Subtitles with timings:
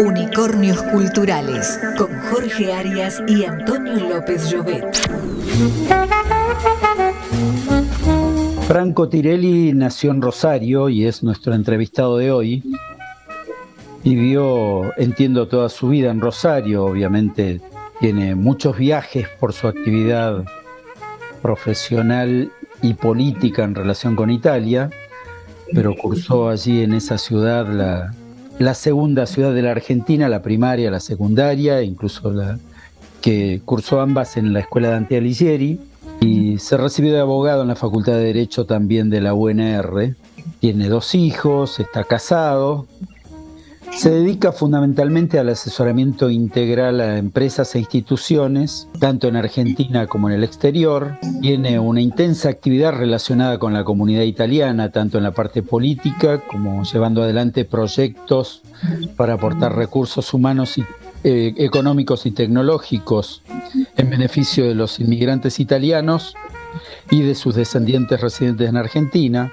[0.00, 4.96] Unicornios Culturales con Jorge Arias y Antonio López Llobet.
[8.66, 12.62] Franco Tirelli nació en Rosario y es nuestro entrevistado de hoy.
[14.02, 17.60] Vivió, entiendo, toda su vida en Rosario, obviamente
[18.00, 20.44] tiene muchos viajes por su actividad
[21.42, 22.50] profesional
[22.80, 24.90] y política en relación con Italia,
[25.74, 28.14] pero cursó allí en esa ciudad la,
[28.58, 32.58] la segunda ciudad de la Argentina, la primaria, la secundaria, incluso la
[33.20, 35.80] que cursó ambas en la escuela Dante Alighieri
[36.20, 40.14] y se recibió de abogado en la Facultad de Derecho también de la UNR.
[40.60, 42.86] Tiene dos hijos, está casado,
[43.94, 50.36] se dedica fundamentalmente al asesoramiento integral a empresas e instituciones, tanto en Argentina como en
[50.36, 51.18] el exterior.
[51.40, 56.84] Tiene una intensa actividad relacionada con la comunidad italiana, tanto en la parte política como
[56.84, 58.62] llevando adelante proyectos
[59.16, 60.78] para aportar recursos humanos
[61.24, 63.42] eh, económicos y tecnológicos
[63.96, 66.34] en beneficio de los inmigrantes italianos
[67.10, 69.52] y de sus descendientes residentes en Argentina.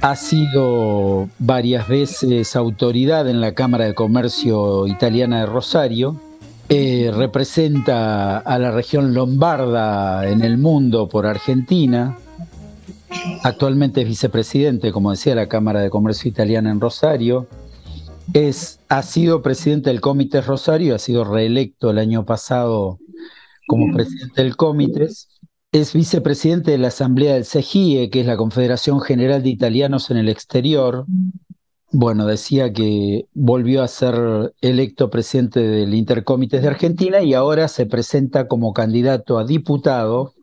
[0.00, 6.20] Ha sido varias veces autoridad en la Cámara de Comercio Italiana de Rosario.
[6.68, 12.16] Eh, representa a la región lombarda en el mundo por Argentina.
[13.42, 17.46] Actualmente es vicepresidente, como decía, de la Cámara de Comercio Italiana en Rosario.
[18.32, 22.98] Es, ha sido presidente del Comité Rosario, ha sido reelecto el año pasado
[23.66, 25.08] como presidente del Comité
[25.74, 30.18] es vicepresidente de la Asamblea del CEGIE, que es la Confederación General de Italianos en
[30.18, 31.04] el Exterior.
[31.90, 37.86] Bueno, decía que volvió a ser electo presidente del Intercomites de Argentina y ahora se
[37.86, 40.34] presenta como candidato a diputado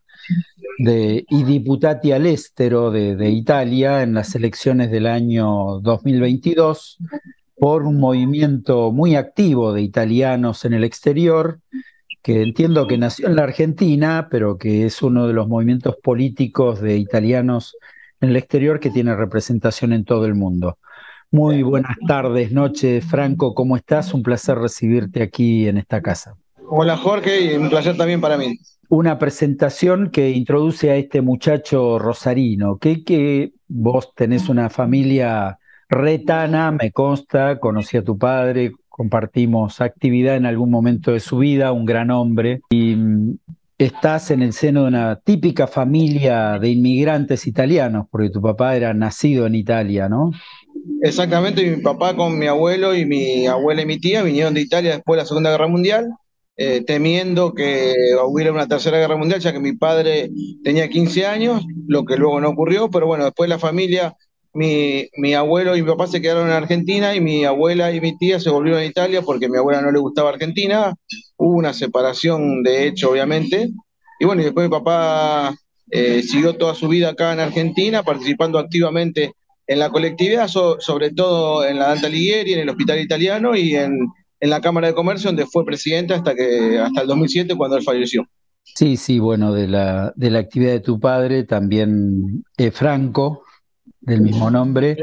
[0.80, 6.98] de, y diputati all'estero de, de Italia en las elecciones del año 2022
[7.56, 11.62] por un movimiento muy activo de italianos en el exterior
[12.22, 16.80] que entiendo que nació en la Argentina, pero que es uno de los movimientos políticos
[16.82, 17.76] de italianos
[18.20, 20.78] en el exterior que tiene representación en todo el mundo.
[21.32, 24.14] Muy buenas tardes, noches, Franco, ¿cómo estás?
[24.14, 26.36] Un placer recibirte aquí en esta casa.
[26.68, 28.60] Hola Jorge, y un placer también para mí.
[28.90, 35.58] Una presentación que introduce a este muchacho rosarino, que, que vos tenés una familia
[35.90, 41.72] retana, me consta, conocí a tu padre, compartimos actividad en algún momento de su vida,
[41.72, 43.38] un gran hombre, y mm,
[43.78, 48.94] estás en el seno de una típica familia de inmigrantes italianos, porque tu papá era
[48.94, 50.32] nacido en Italia, ¿no?
[51.02, 54.92] Exactamente, mi papá con mi abuelo y mi abuela y mi tía vinieron de Italia
[54.92, 56.10] después de la Segunda Guerra Mundial,
[56.58, 57.96] eh, temiendo que
[58.28, 60.30] hubiera una Tercera Guerra Mundial, ya que mi padre
[60.64, 64.16] tenía 15 años, lo que luego no ocurrió, pero bueno, después la familia
[64.54, 68.18] mi, mi, abuelo y mi papá se quedaron en Argentina y mi abuela y mi
[68.18, 70.94] tía se volvieron a Italia porque a mi abuela no le gustaba Argentina.
[71.38, 73.70] Hubo una separación, de hecho, obviamente.
[74.20, 75.56] Y bueno, y después mi papá
[75.90, 79.34] eh, siguió toda su vida acá en Argentina, participando activamente
[79.68, 83.98] en la colectividad, sobre todo en la Dante Alighieri, en el Hospital Italiano y en,
[84.40, 87.84] en, la Cámara de Comercio, donde fue presidente hasta, que, hasta el 2007, cuando él
[87.84, 88.26] falleció.
[88.64, 93.44] Sí, sí, bueno, de la, de la actividad de tu padre, también Franco,
[94.02, 94.98] del mismo nombre.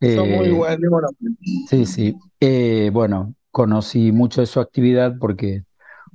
[0.00, 1.34] Sí, son muy igual, el mismo nombre.
[1.68, 2.16] Sí, sí.
[2.40, 5.64] Eh, bueno, conocí mucho de su actividad porque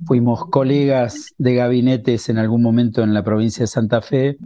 [0.04, 4.36] fuimos colegas de gabinetes en algún momento en la provincia de Santa Fe,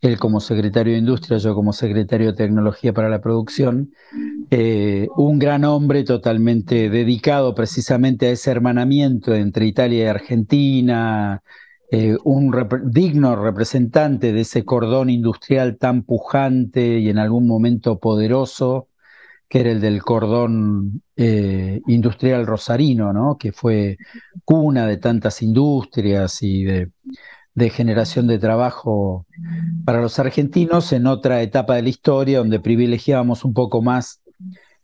[0.00, 3.92] él como secretario de Industria, yo como secretario de Tecnología para la Producción.
[4.50, 11.42] Eh, un gran hombre totalmente dedicado precisamente a ese hermanamiento entre Italia y Argentina,
[11.90, 12.54] eh, un
[12.86, 18.88] digno representante de ese cordón industrial tan pujante y en algún momento poderoso,
[19.48, 23.38] que era el del cordón eh, industrial rosarino, ¿no?
[23.38, 23.96] que fue
[24.44, 26.90] cuna de tantas industrias y de,
[27.54, 29.26] de generación de trabajo
[29.86, 34.20] para los argentinos en otra etapa de la historia donde privilegiábamos un poco más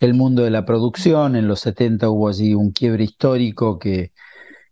[0.00, 1.36] el mundo de la producción.
[1.36, 4.12] En los 70 hubo allí un quiebre histórico que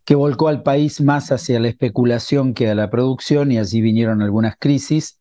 [0.04, 4.22] que volcó al país más hacia la especulación que a la producción y allí vinieron
[4.22, 5.19] algunas crisis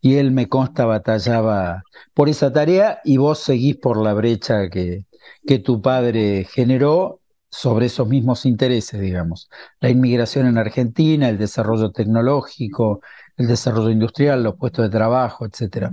[0.00, 1.82] y él me consta batallaba
[2.12, 5.04] por esa tarea y vos seguís por la brecha que,
[5.46, 7.20] que tu padre generó
[7.50, 9.48] sobre esos mismos intereses, digamos.
[9.80, 13.00] La inmigración en Argentina, el desarrollo tecnológico,
[13.36, 15.92] el desarrollo industrial, los puestos de trabajo, etcétera.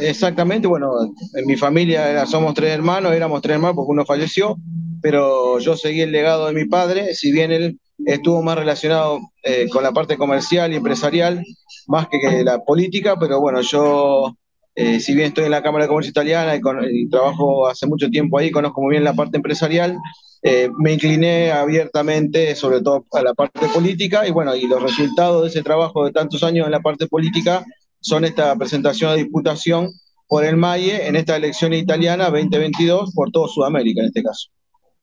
[0.00, 0.90] Exactamente, bueno,
[1.34, 4.56] en mi familia somos tres hermanos, éramos tres hermanos porque uno falleció,
[5.00, 9.68] pero yo seguí el legado de mi padre, si bien él estuvo más relacionado eh,
[9.70, 11.44] con la parte comercial y empresarial,
[11.86, 14.34] más que la política, pero bueno, yo
[14.80, 18.38] eh, si bien estoy en la Cámara de Comercio Italiana y, trabajo hace mucho tiempo
[18.38, 19.98] ahí, conozco muy bien la parte empresarial,
[20.42, 25.42] eh, me incliné abiertamente sobre todo a la parte política y bueno, y los resultados
[25.42, 27.64] de ese trabajo de tantos años en la parte política
[28.00, 29.90] son esta presentación de diputación
[30.28, 34.48] por el MAIE en esta elección italiana 2022 por todo Sudamérica en este caso.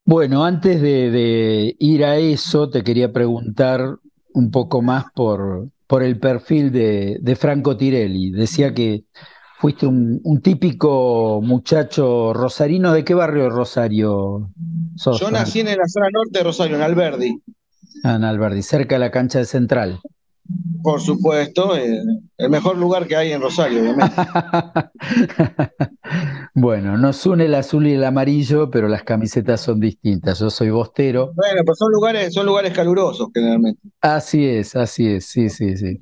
[0.05, 3.97] Bueno, antes de, ir a eso, te quería preguntar
[4.33, 8.29] un poco más por, por el perfil de, de Franco Tirelli.
[8.29, 9.05] Decía que
[9.59, 12.93] fuiste un, típico muchacho rosarino.
[12.93, 14.51] ¿De qué barrio Rosario
[14.95, 15.19] sos?
[15.19, 17.41] Yo nací en la zona norte de Rosario, en Alberdi.
[18.03, 19.99] Ah, en Alberdi, cerca de la cancha de Central.
[20.83, 21.99] Por supuesto, eh,
[22.37, 24.15] el mejor lugar que hay en Rosario, obviamente.
[26.53, 30.39] bueno, nos une el azul y el amarillo, pero las camisetas son distintas.
[30.39, 31.31] Yo soy bostero.
[31.33, 33.81] Bueno, pues son lugares, son lugares calurosos generalmente.
[34.01, 35.99] Así es, así es, sí, sí, sí.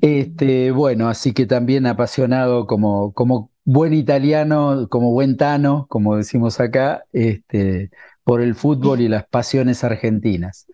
[0.00, 6.60] Este, bueno, así que también apasionado como, como buen italiano, como buen tano, como decimos
[6.60, 7.90] acá, este,
[8.22, 10.66] por el fútbol y las pasiones argentinas.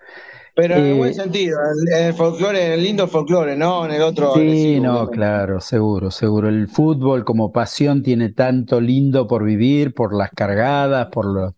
[0.57, 1.59] Pero en buen eh, sentido,
[1.93, 3.85] en el folclore, en el lindo folclore, ¿no?
[3.85, 4.33] En el otro.
[4.33, 6.49] Sí, no, claro, seguro, seguro.
[6.49, 11.53] El fútbol como pasión tiene tanto lindo por vivir, por las cargadas, por los,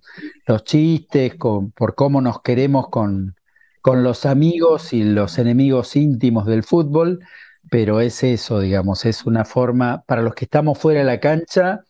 [0.48, 3.36] los chistes, por cómo nos queremos con,
[3.82, 7.20] con los amigos y los enemigos íntimos del fútbol,
[7.70, 11.80] pero es eso, digamos, es una forma, para los que estamos fuera de la cancha,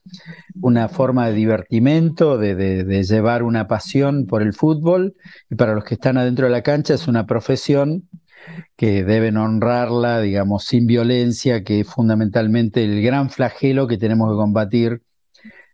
[0.60, 5.14] una forma de divertimento, de, llevar una pasión por el fútbol,
[5.50, 8.08] y para los que están adentro de la cancha es una profesión
[8.76, 14.36] que deben honrarla, digamos, sin violencia, que es fundamentalmente el gran flagelo que tenemos que
[14.36, 15.02] combatir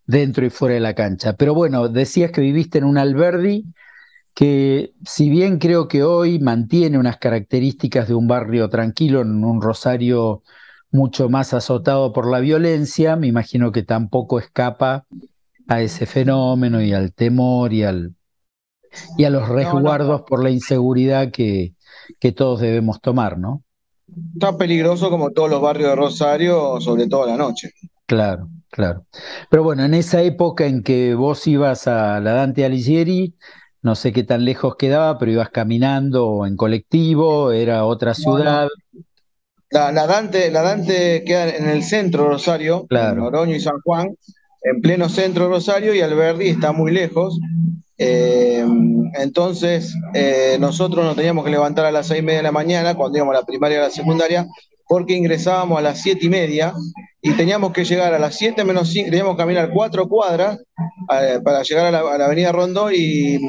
[0.06, 1.35] dentro y fuera de la cancha.
[1.35, 3.65] Pero bueno, decías que viviste en un alberdi
[4.34, 9.62] que si bien creo que hoy mantiene unas características de un barrio tranquilo, en un
[9.62, 10.42] Rosario
[10.90, 15.06] mucho más azotado por la violencia, me imagino que tampoco escapa
[15.69, 18.14] a ese fenómeno y al temor y, al,
[19.16, 21.75] y a los resguardos por la inseguridad que,
[22.20, 23.62] que todos debemos tomar, ¿no?
[24.34, 27.70] Está peligroso como todos los barrios de Rosario, sobre todo la noche.
[28.06, 29.06] Claro, claro.
[29.50, 33.34] Pero bueno, en esa época en que vos ibas a la Dante Alighieri,
[33.84, 38.69] no sé qué tan lejos quedaba, pero ibas caminando en colectivo, era otra ciudad.
[39.70, 44.16] La, Dante, la Dante queda en el centro de Rosario, en Oroño y San Juan,
[44.62, 47.38] en pleno centro de Rosario, y Alberdi está muy lejos.
[47.98, 48.66] Eh,
[49.20, 52.94] entonces, eh, nosotros nos teníamos que levantar a las seis y media de la mañana,
[52.94, 54.46] cuando íbamos a la primaria y a la secundaria,
[54.86, 56.72] porque ingresábamos a las siete y media
[57.22, 60.60] y teníamos que llegar a las siete menos cinco, teníamos que caminar cuatro cuadras
[61.10, 63.40] eh, para llegar a la, avenida Rondó y,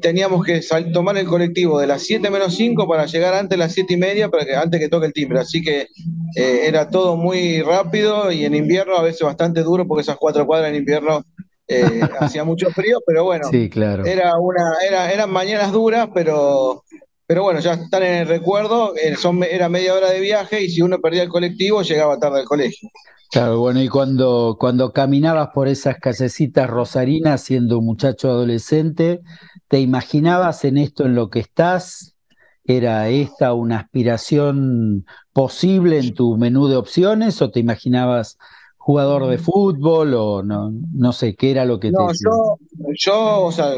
[0.00, 3.72] teníamos que tomar el colectivo de las siete menos cinco para llegar antes de las
[3.72, 5.40] siete y media, para que, antes que toque el timbre.
[5.40, 5.88] Así que
[6.36, 10.46] eh, era todo muy rápido y en invierno a veces bastante duro porque esas cuatro
[10.46, 11.24] cuadras en invierno
[11.68, 14.06] eh, hacía mucho frío, pero bueno, sí, claro.
[14.06, 16.82] era una, era, eran mañanas duras, pero
[17.30, 20.68] pero bueno, ya están en el recuerdo, eh, son, era media hora de viaje y
[20.68, 22.88] si uno perdía el colectivo llegaba tarde al colegio.
[23.30, 29.20] Claro, bueno, y cuando, cuando caminabas por esas callecitas rosarinas siendo un muchacho adolescente,
[29.68, 32.16] ¿te imaginabas en esto en lo que estás?
[32.64, 38.38] ¿Era esta una aspiración posible en tu menú de opciones o te imaginabas
[38.76, 42.56] jugador de fútbol o no, no sé qué era lo que no, Yo,
[42.98, 43.76] yo, o sea,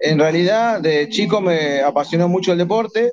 [0.00, 3.12] en realidad, de chico me apasionó mucho el deporte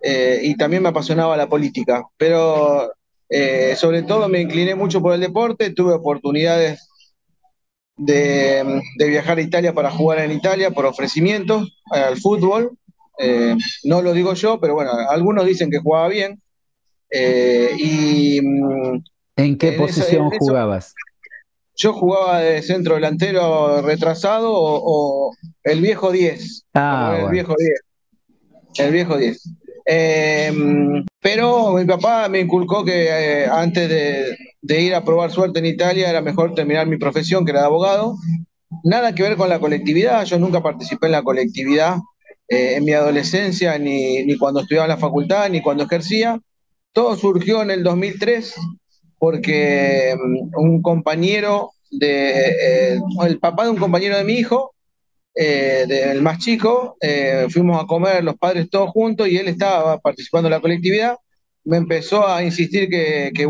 [0.00, 2.90] eh, y también me apasionaba la política, pero
[3.28, 6.88] eh, sobre todo me incliné mucho por el deporte, tuve oportunidades
[7.98, 12.78] de, viajar a Italia para jugar en Italia por ofrecimientos al fútbol.
[13.18, 13.54] Eh,
[13.84, 16.40] no lo digo yo, pero bueno, algunos dicen que jugaba bien.
[17.78, 18.38] y,
[19.36, 20.94] ¿En qué posición jugabas?
[21.76, 26.64] Yo jugaba de centro delantero retrasado o, el viejo 10.
[26.74, 27.80] Ah, el viejo 10.
[28.78, 29.42] El viejo 10.
[29.84, 35.66] Em, pero mi papá me inculcó que eh, antes de, ir a probar suerte en
[35.66, 38.16] Italia era mejor terminar mi profesión, que era de abogado.
[38.82, 41.98] Nada que ver con la colectividad, yo nunca participé en la colectividad
[42.48, 46.40] eh, en mi adolescencia, ni, ni cuando estudiaba en la facultad, ni cuando ejercía.
[46.92, 48.54] Todo surgió en el 2003
[49.18, 54.74] porque mm, un compañero de eh, el papá de un compañero de mi hijo,
[55.34, 59.98] eh, del más chico, eh, fuimos a comer los padres todos juntos y él estaba
[59.98, 61.16] participando en la colectividad.
[61.64, 63.48] Me empezó a insistir que, que,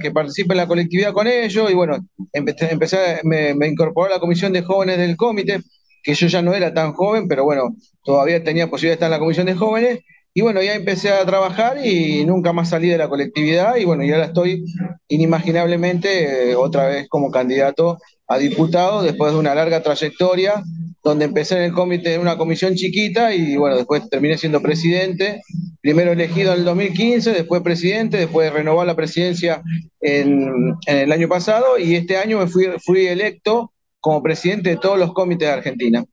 [0.00, 1.98] que, participe en la colectividad con ellos y bueno,
[2.32, 5.60] empecé, empecé me, me incorporó a la comisión de jóvenes del comité,
[6.02, 7.74] que yo ya no era tan joven, pero bueno,
[8.04, 10.00] todavía tenía posibilidad de estar en la comisión de jóvenes
[10.38, 14.04] Y bueno, ya empecé a trabajar y nunca más salí de la colectividad y bueno,
[14.04, 14.64] ya ahora estoy
[15.08, 20.62] inimaginablemente eh, otra vez como candidato a diputado después de una larga trayectoria
[21.02, 25.42] donde empecé en el comité en una comisión chiquita y bueno, después terminé siendo presidente,
[25.80, 29.60] primero elegido en el 2015, después presidente, después renovó la presidencia
[30.00, 35.00] en, el año pasado y este año me fui, fui electo como presidente de todos
[35.00, 36.04] los comités de Argentina.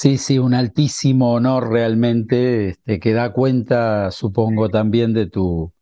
[0.00, 5.74] Sí, sí, un altísimo honor realmente, este, que da cuenta, supongo, también de tu,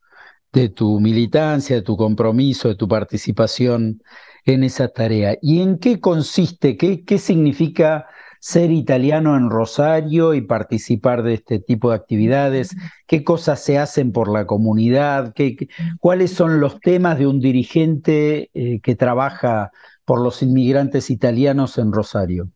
[0.52, 4.02] de tu militancia, de tu compromiso, de tu participación
[4.44, 5.36] en esa tarea.
[5.42, 8.06] ¿Y en qué consiste, qué, qué significa
[8.40, 12.76] ser italiano en Rosario y participar de este tipo de actividades?
[13.06, 15.32] ¿Qué cosas se hacen por la comunidad?
[15.34, 15.68] ¿Qué,
[16.00, 19.70] cuáles son los temas de un dirigente eh, que trabaja
[20.04, 22.50] por los inmigrantes italianos en Rosario?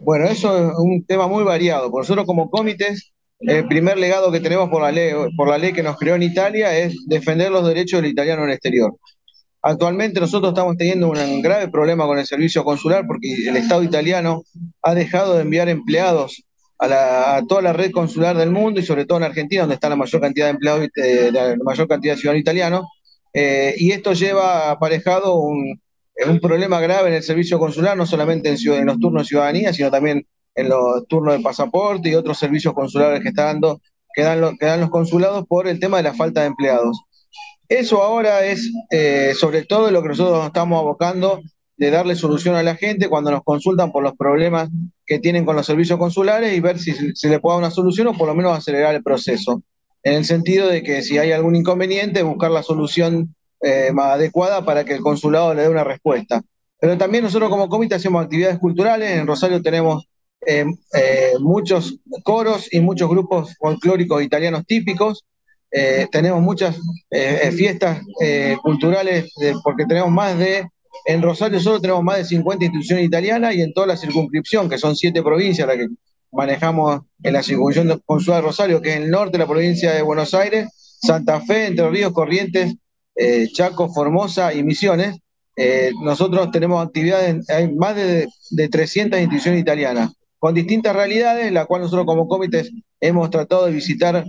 [0.00, 1.90] Bueno, eso es un tema muy variado.
[1.90, 5.72] Por nosotros como comités, el primer legado que tenemos por la ley, por la ley
[5.72, 8.94] que nos creó en Italia es defender los derechos del italiano en el exterior.
[9.62, 14.42] Actualmente nosotros estamos teniendo un grave problema con el servicio consular porque el Estado italiano
[14.82, 16.44] ha dejado de enviar empleados
[16.78, 19.96] a, toda la red consular del mundo y sobre todo en Argentina, donde está la
[19.96, 22.86] mayor cantidad de empleados, eh, la mayor cantidad de ciudadanos italianos.
[23.34, 25.80] Eh, y esto lleva aparejado un,
[26.26, 29.90] un, problema grave en el servicio consular, no solamente en, los turnos de ciudadanía, sino
[29.90, 33.80] también en los turnos de pasaporte y otros servicios consulares que, está dando,
[34.14, 37.02] que, dan, que dan los consulados por el tema de la falta de empleados.
[37.68, 41.40] Eso ahora es eh, sobre todo lo que nosotros estamos abocando
[41.76, 44.70] de darle solución a la gente cuando nos consultan por los problemas
[45.04, 48.06] que tienen con los servicios consulares y ver si se le puede dar una solución
[48.08, 49.62] o por lo menos acelerar el proceso.
[50.02, 53.34] En el sentido de que si hay algún inconveniente, buscar la solución
[53.66, 56.40] eh, más adecuada para que el consulado le dé una respuesta.
[56.78, 59.10] Pero también nosotros como comité hacemos actividades culturales.
[59.18, 60.06] En Rosario tenemos
[60.46, 60.64] eh,
[61.40, 65.24] muchos coros y muchos grupos folclóricos italianos típicos
[65.72, 66.78] eh, tenemos muchas
[67.56, 68.00] fiestas
[68.62, 69.32] culturales,
[69.64, 70.64] porque tenemos más de,
[71.06, 74.78] en Rosario solo tenemos más de 50 instituciones italianas y en toda la circunscripción, que
[74.78, 75.88] son siete provincias las que
[76.30, 80.02] manejamos en la circunscripción consular de Rosario, que es el norte de la provincia de
[80.02, 80.68] Buenos Aires,
[81.02, 82.76] Santa Fe, Entre Ríos, Corrientes,
[83.52, 85.16] Chaco, Formosa y Misiones.
[86.02, 91.82] nosotros tenemos actividades, hay más de, de 300 instituciones italianas, con distintas realidades, la cual
[91.82, 92.70] nosotros como comités
[93.00, 94.24] hemos tratado de visitar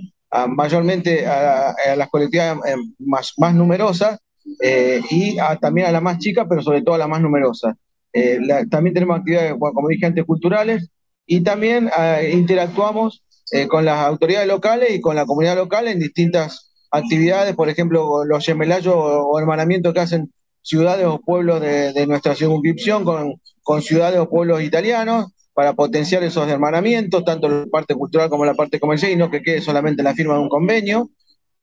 [0.50, 4.20] mayormente a, las colectividades eh, más, numerosas
[4.62, 7.76] eh, y también a las más chicas, pero sobre todo a las más numerosas.
[8.14, 8.40] Eh,
[8.70, 10.90] también tenemos actividades, como dije antes, culturales
[11.26, 11.90] y también
[12.32, 13.24] interactuamos
[13.70, 18.46] con las autoridades locales y con la comunidad local en distintas actividades, por ejemplo, los
[18.46, 24.30] gemelayos o, hermanamientos que hacen ciudades o pueblos de, nuestra circunscripción con, con ciudades o
[24.30, 29.16] pueblos italianos, para potenciar esos hermanamientos, tanto la parte cultural como la parte comercial, y
[29.16, 31.10] no que quede solamente la firma de un convenio.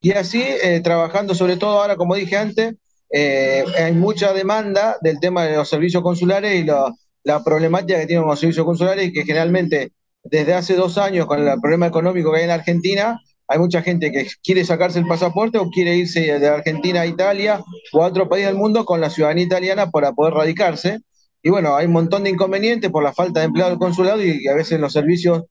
[0.01, 2.75] Y así, eh, trabajando sobre todo ahora, como dije antes,
[3.09, 8.27] eh, hay mucha demanda del tema de los servicios consulares y la problemática que tienen
[8.27, 9.93] los servicios consulares y que generalmente
[10.25, 14.11] desde hace dos años con el problema económico que hay en Argentina, hay mucha gente
[14.11, 18.29] que quiere sacarse el pasaporte o quiere irse de Argentina a Italia o a otro
[18.29, 21.01] país del mundo con la ciudadanía italiana para poder radicarse.
[21.43, 24.47] Y bueno, hay un montón de inconvenientes por la falta de empleado del consulado y,
[24.49, 25.45] a veces los servicios,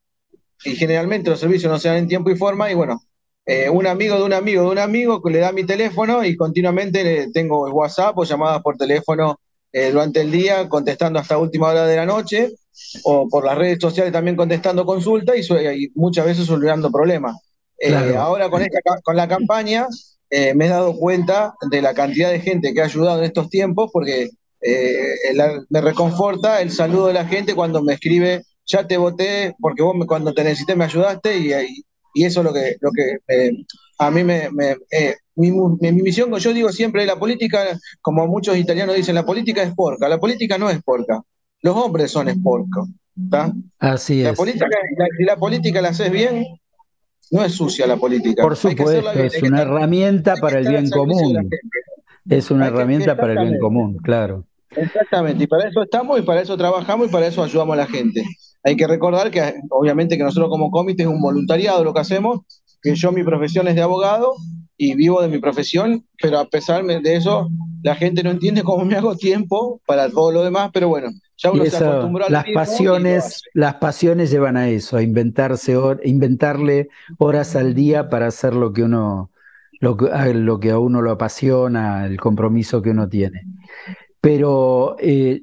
[0.66, 2.72] y generalmente los servicios no se dan en tiempo y forma.
[2.72, 3.00] Y bueno,
[3.46, 6.36] eh, un amigo de un amigo de un amigo que le da mi teléfono y
[6.36, 9.40] continuamente tengo WhatsApp o llamadas por teléfono
[9.72, 12.50] eh, durante el día contestando hasta última hora de la noche
[13.04, 17.36] o por las redes sociales también contestando consultas y, muchas veces solucionando problemas.
[17.84, 19.88] Eh, ahora con, esta, con la campaña
[20.56, 23.92] me he dado cuenta de la cantidad de gente que ha ayudado en estos tiempos
[23.94, 24.32] porque
[24.64, 25.36] eh,
[25.70, 29.94] me reconforta el saludo de la gente cuando me escribe, ya te voté porque vos
[30.08, 31.52] cuando te necesité me ayudaste y,
[32.14, 33.52] y, eso es lo que, lo que eh,
[34.00, 34.50] a mí me...
[34.92, 35.52] Eh, mi,
[35.92, 37.66] misión, yo digo siempre, la política,
[38.02, 41.22] como muchos italianos dicen, la política es porca, la política no es porca,
[41.62, 42.88] los hombres son esporcos.
[43.80, 44.68] Así la Política,
[45.18, 46.46] si la política la haces bien,
[47.32, 48.44] no es sucia la política.
[48.44, 51.50] Por supuesto, es una herramienta para el bien común.
[52.30, 54.46] Es una herramienta para el bien común, claro.
[54.76, 57.88] Exactamente, y para eso estamos y para eso trabajamos y para eso ayudamos a la
[57.88, 58.24] gente.
[58.64, 62.42] Hay que recordar que obviamente que nosotros como comité es un voluntariado lo que hacemos,
[62.82, 64.34] que yo mi profesión es de abogado
[64.78, 67.50] y vivo de mi profesión, pero a pesar de eso,
[67.84, 71.52] la gente no entiende cómo me hago tiempo para todo lo demás, pero bueno, ya
[71.52, 76.88] uno se acostumbró a las pasiones, las pasiones llevan a eso, a inventarse inventarle
[77.18, 79.32] horas al día para hacer lo que uno
[79.82, 79.98] lo
[80.34, 83.42] lo que a uno lo apasiona, el compromiso que uno tiene.
[84.22, 85.42] Pero eh,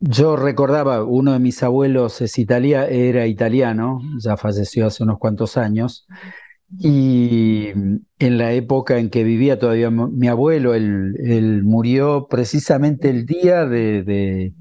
[0.00, 5.56] yo recordaba, uno de mis abuelos es italia, era italiano, ya falleció hace unos cuantos
[5.56, 6.08] años,
[6.78, 13.66] y en la época en que vivía todavía mi abuelo, él, murió precisamente el día
[13.66, 14.52] de,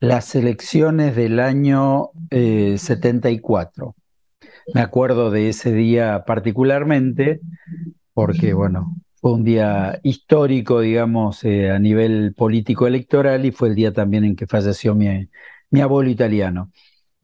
[0.00, 3.94] las elecciones del año 74.
[3.96, 7.40] Eh, me acuerdo de ese día particularmente,
[8.14, 13.74] porque bueno, fue un día histórico, digamos, eh, a nivel político electoral y fue el
[13.74, 15.28] día también en que falleció mi,
[15.70, 16.70] mi abuelo italiano.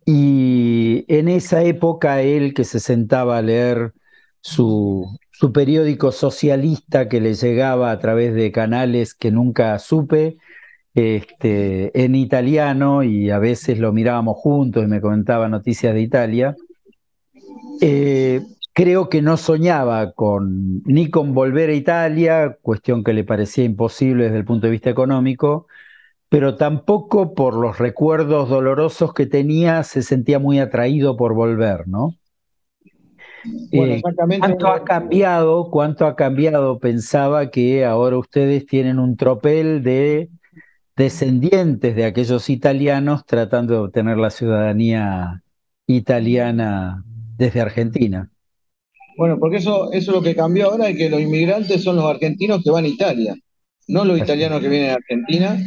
[0.04, 3.92] Y en esa época él que se sentaba a leer
[4.46, 10.36] su, su periódico socialista que le llegaba a través de canales que nunca supe,
[10.94, 16.56] este, en italiano y a veces lo mirábamos juntos y me comentaba noticias de Italia.
[17.80, 18.40] Eh,
[18.72, 24.24] creo que no soñaba con, ni con volver a Italia, cuestión que le parecía imposible
[24.24, 25.66] desde el punto de vista económico,
[26.28, 32.14] pero tampoco por los recuerdos dolorosos que tenía se sentía muy atraído por volver, ¿no?
[33.72, 34.00] Eh,
[34.38, 35.70] ¿Cuánto ha cambiado?
[35.70, 36.78] ¿Cuánto ha cambiado?
[36.78, 40.30] Pensaba que ahora ustedes tienen un tropel de
[40.96, 45.42] descendientes de aquellos italianos tratando de obtener la ciudadanía
[45.86, 47.04] italiana
[47.36, 48.30] desde Argentina.
[49.16, 52.04] Bueno, porque eso, eso es lo que cambió ahora, es que los inmigrantes son los
[52.04, 53.34] argentinos que van a Italia,
[53.88, 55.58] no los italianos que vienen a Argentina.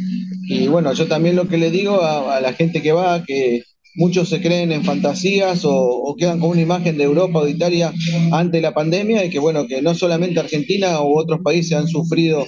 [0.48, 3.62] Y bueno, yo también lo que le digo a, la gente que va, que
[3.94, 7.92] muchos se creen en fantasías o, quedan con una imagen de Europa o de Italia
[8.32, 11.88] antes de la pandemia, y que bueno, que no solamente Argentina u otros países han
[11.88, 12.46] sufrido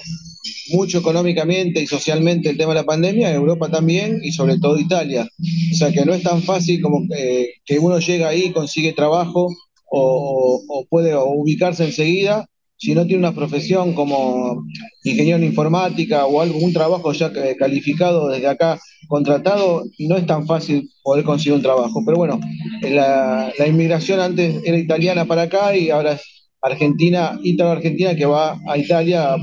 [0.71, 5.29] mucho económicamente y socialmente el tema de la pandemia, Europa también y sobre todo Italia.
[5.73, 9.49] O sea que no es tan fácil como que, que uno llega ahí, consigue trabajo
[9.93, 12.47] o, puede ubicarse enseguida
[12.83, 14.67] si no tiene una profesión como
[15.05, 20.91] ingeniero en informática o algún trabajo ya calificado desde acá, contratado, no es tan fácil
[21.01, 22.03] poder conseguir un trabajo.
[22.05, 22.41] Pero bueno,
[22.83, 26.23] la, inmigración antes era italiana para acá y ahora es
[26.61, 29.37] argentina, italo-argentina que va a Italia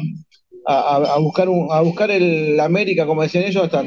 [0.67, 3.85] a, buscar, a buscar el América, como decían ellos, hasta,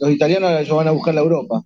[0.00, 1.62] los italianos ellos van a buscar la Europa.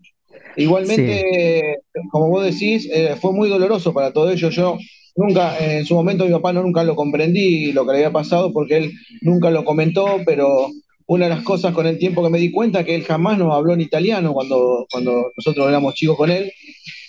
[0.58, 1.78] Igualmente,
[2.10, 4.50] como vos decís, eh, fue muy doloroso para todo ello.
[4.50, 4.76] Yo
[5.16, 8.52] nunca, en su momento mi papá no nunca lo comprendí lo que le había pasado
[8.52, 10.68] porque él nunca lo comentó, pero
[11.06, 13.52] una de las cosas con el tiempo que me di cuenta que él jamás nos
[13.52, 16.50] habló en italiano cuando, cuando nosotros éramos chicos con él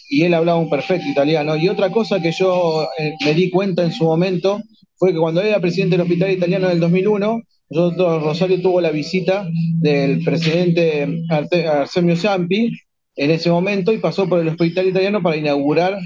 [0.10, 1.56] y él hablaba un perfecto italiano.
[1.56, 4.62] Y otra cosa que yo eh, me di cuenta en su momento
[4.96, 8.92] fue que cuando era presidente del Hospital Italiano en el 2001, nosotros, Rosario tuvo la
[8.92, 9.48] visita
[9.80, 12.72] del presidente Artemio Zampi,
[13.16, 15.98] en ese momento y pasó por el hospital italiano para inaugurar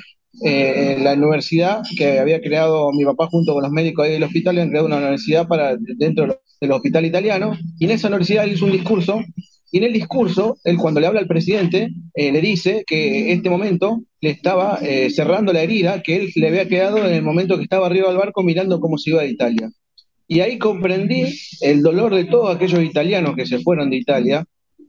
[0.43, 4.55] eh, la universidad que había creado mi papá junto con los médicos ahí del hospital,
[4.55, 8.65] habían creado una universidad para dentro del hospital italiano y en esa universidad él hizo
[8.65, 9.21] un discurso
[9.71, 13.49] y en el discurso, él cuando le habla al presidente, eh, le dice que este
[13.49, 17.57] momento le estaba eh, cerrando la herida que él le había quedado en el momento
[17.57, 19.69] que estaba arriba del barco mirando cómo se iba de Italia.
[20.25, 21.25] Y ahí comprendí
[21.61, 24.45] el dolor de todos aquellos italianos que se fueron de Italia,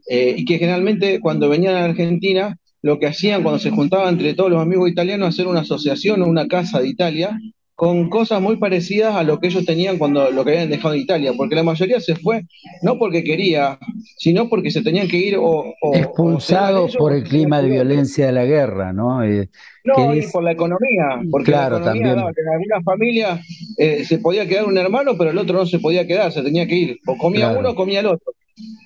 [0.08, 2.56] eh, y que generalmente cuando venían a Argentina,
[2.88, 6.26] lo que hacían cuando se juntaban entre todos los amigos italianos, hacer una asociación o
[6.26, 7.38] una casa de Italia
[7.74, 11.02] con cosas muy parecidas a lo que ellos tenían cuando lo que habían dejado en
[11.02, 12.44] Italia, porque la mayoría se fue
[12.82, 13.78] no porque quería,
[14.16, 18.46] sino porque se tenían que ir o, expulsados por el clima de violencia de la
[18.46, 19.22] guerra, ¿no?
[19.22, 19.50] Eh,
[19.84, 22.34] no, y por la economía, porque claro, la economía también.
[22.36, 23.46] en algunas familias
[23.76, 26.66] eh, se podía quedar un hermano, pero el otro no se podía quedar, se tenía
[26.66, 28.32] que ir, o comía uno o comía el otro.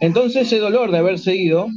[0.00, 1.68] Entonces ese dolor de haber seguido,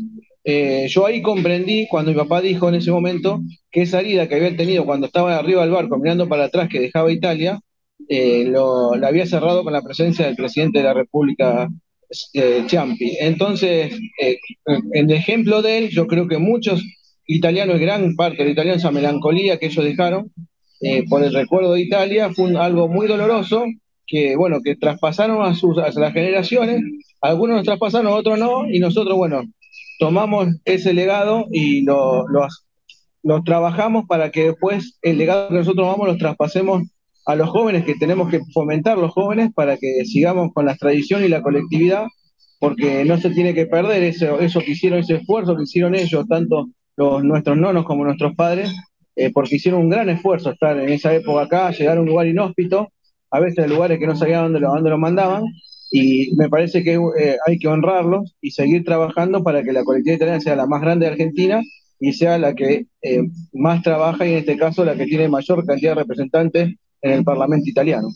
[0.47, 4.36] eh, yo ahí comprendí cuando mi papá dijo en ese momento que esa herida que
[4.36, 7.60] había tenido cuando estaba arriba del barco mirando para atrás que dejaba Italia,
[8.08, 11.67] eh, lo, la había cerrado con la presencia del presidente de la República,
[12.34, 13.17] eh, Ciampi.
[13.19, 13.97] Entonces,
[14.93, 16.84] en ejemplo de él, yo creo que muchos
[17.25, 20.31] italianos, gran parte de italianos, esa melancolía que ellos dejaron
[21.10, 23.65] por el recuerdo de Italia, fue algo muy doloroso
[24.05, 26.84] que, bueno, que traspasaron a, sus, a las generaciones,
[27.21, 29.41] algunos nos traspasaron, otros no, y nosotros, bueno,
[29.99, 32.25] tomamos ese legado y lo,
[33.23, 36.84] lo, trabajamos para que después el legado que nosotros tomamos lo traspasemos
[37.25, 41.23] a los jóvenes, que tenemos que fomentar los jóvenes para que sigamos con la tradición
[41.23, 42.05] y la colectividad,
[42.60, 46.27] porque no se tiene que perder eso, eso que hicieron, ese esfuerzo que hicieron ellos,
[46.27, 48.71] tanto los, nuestros nonos como nuestros padres,
[49.15, 52.27] eh, porque hicieron un gran esfuerzo estar en esa época acá, llegar a un lugar
[52.27, 52.89] inhóspito,
[53.31, 55.43] a veces lugares que no sabían dónde dónde lo mandaban,
[55.97, 60.17] y me parece que eh, hay que honrarlos y seguir trabajando para que la colectividad
[60.17, 61.62] italiana sea la más grande de Argentina
[62.01, 63.21] y sea la que eh,
[63.53, 67.23] más trabaja y en este caso la que tiene mayor cantidad de representantes en el
[67.23, 68.10] Parlamento italiano.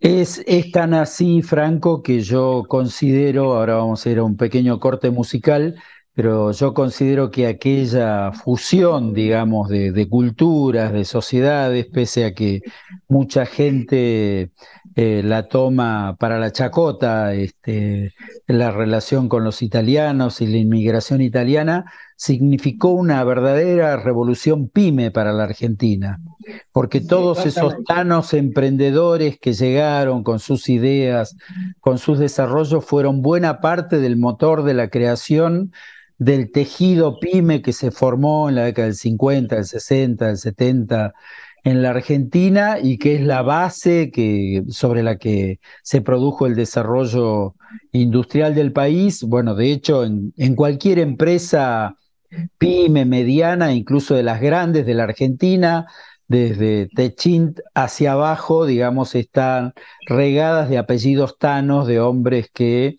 [0.00, 4.80] Es, es tan así, Franco, que yo considero, ahora vamos a ir a un pequeño
[4.80, 5.76] corte musical,
[6.14, 12.60] pero yo considero que aquella fusión, digamos, de, culturas, de sociedades, pese a que
[13.08, 14.50] mucha gente
[14.94, 18.12] eh, la toma para la chacota, este,
[18.46, 25.32] la relación con los italianos y la inmigración italiana, significó una verdadera revolución pyme para
[25.32, 26.20] la Argentina,
[26.72, 31.36] porque todos esos tanos emprendedores que llegaron con sus ideas,
[31.80, 35.72] con sus desarrollos, fueron buena parte del motor de la creación
[36.24, 41.14] del tejido pyme que se formó en la década del 50, del 60, del 70
[41.64, 46.54] en la Argentina y que es la base que, sobre la que se produjo el
[46.54, 47.54] desarrollo
[47.90, 49.24] industrial del país.
[49.24, 51.96] Bueno, de hecho, en, en cualquier empresa
[52.58, 55.86] pyme, mediana, incluso de las grandes de la Argentina,
[56.28, 59.74] desde Techint hacia abajo, digamos, están
[60.06, 62.96] regadas de apellidos tanos de hombres que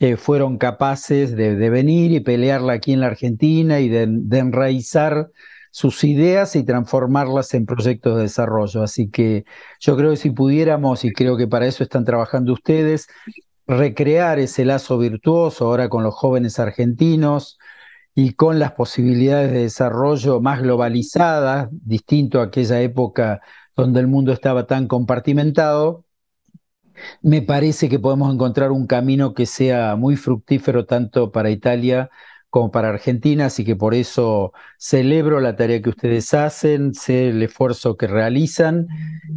[0.00, 4.02] eh, fueron capaces de, venir y pelearla aquí en la Argentina y de,
[4.38, 5.30] enraizar
[5.70, 8.82] sus ideas y transformarlas en proyectos de desarrollo.
[8.82, 9.44] Así que
[9.80, 13.08] yo creo que si pudiéramos, y creo que para eso están trabajando ustedes,
[13.66, 17.58] recrear ese lazo virtuoso ahora con los jóvenes argentinos
[18.14, 23.40] y con las posibilidades de desarrollo más globalizadas, distinto a aquella época
[23.76, 26.04] donde el mundo estaba tan compartimentado,
[27.22, 32.10] me parece que podemos encontrar un camino que sea muy fructífero tanto para Italia
[32.50, 37.42] como para Argentina, así que por eso celebro la tarea que ustedes hacen, sé el
[37.42, 38.88] esfuerzo que realizan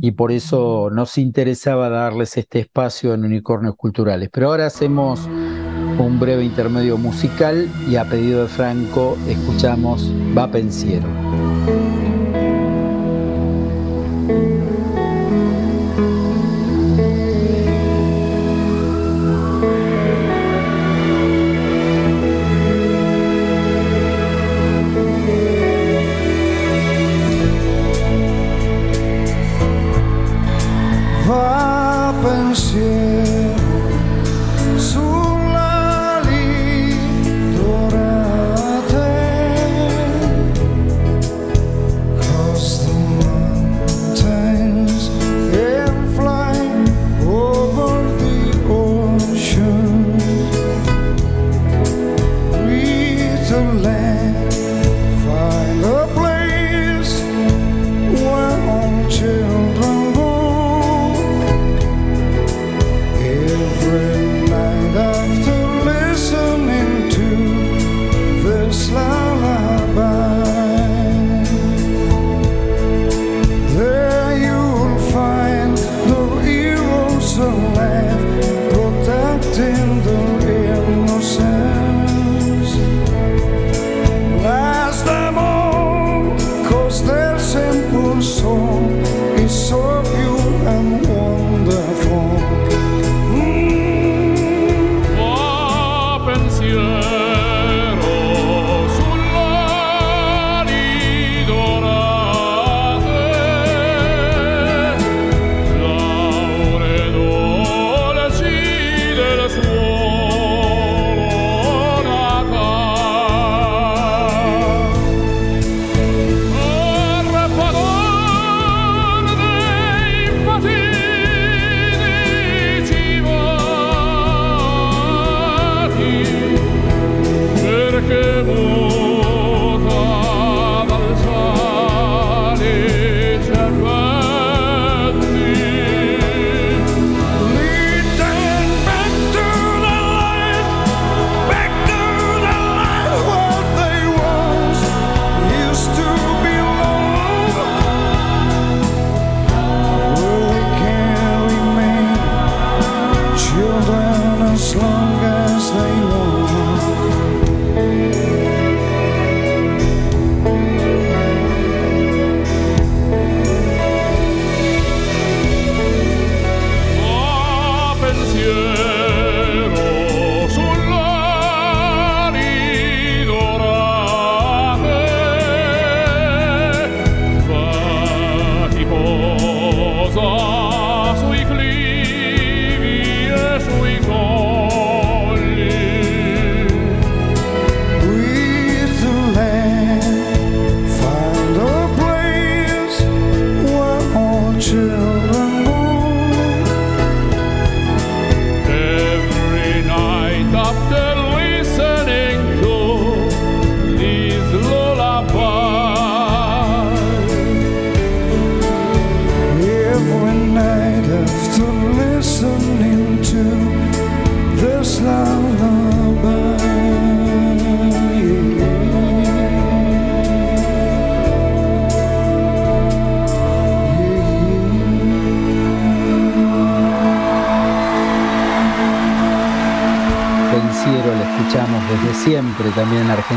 [0.01, 4.29] y por eso nos interesaba darles este espacio en Unicornios Culturales.
[4.31, 11.30] Pero ahora hacemos un breve intermedio musical y a pedido de Franco escuchamos Va Pensiero.
[32.51, 33.10] 这些。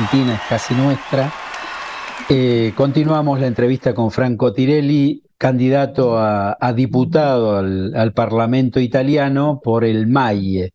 [0.05, 1.33] Argentina, es casi nuestra.
[2.29, 10.07] Eh, continuamos la entrevista con Franco Tirelli, candidato a, diputado al, Parlamento italiano por el
[10.07, 10.73] MAIE.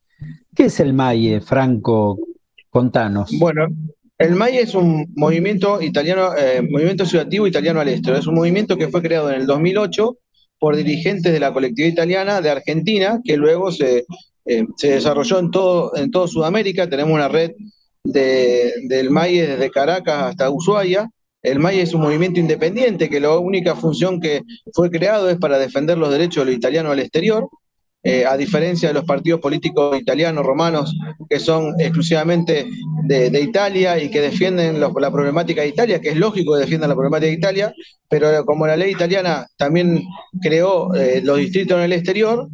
[0.56, 2.18] ¿Qué es el MAIE, Franco?
[2.72, 3.30] Contanos.
[3.38, 3.68] Bueno,
[4.18, 8.18] el MAIE es un movimiento italiano, eh, movimiento ciudadativo italiano al este.
[8.18, 10.18] Es un movimiento que fue creado en el 2008
[10.58, 14.06] por dirigentes de la colectividad italiana de Argentina, que luego se,
[14.46, 16.90] eh, desarrolló en todo, en todo Sudamérica.
[16.90, 17.52] Tenemos una red
[18.04, 21.10] de, del MAIE desde Caracas hasta Ushuaia,
[21.42, 24.42] el MAI es un movimiento independiente que la única función que
[24.74, 27.48] fue creado es para defender los derechos de los italianos al exterior,
[28.02, 30.96] eh, a diferencia de los partidos políticos italianos, romanos,
[31.30, 32.66] que son exclusivamente
[33.04, 36.96] de, Italia y que defienden la problemática de Italia, que es lógico que defiendan la
[36.96, 37.74] problemática de Italia,
[38.08, 40.02] pero como la ley italiana también
[40.42, 42.48] creó eh, los distritos en el exterior,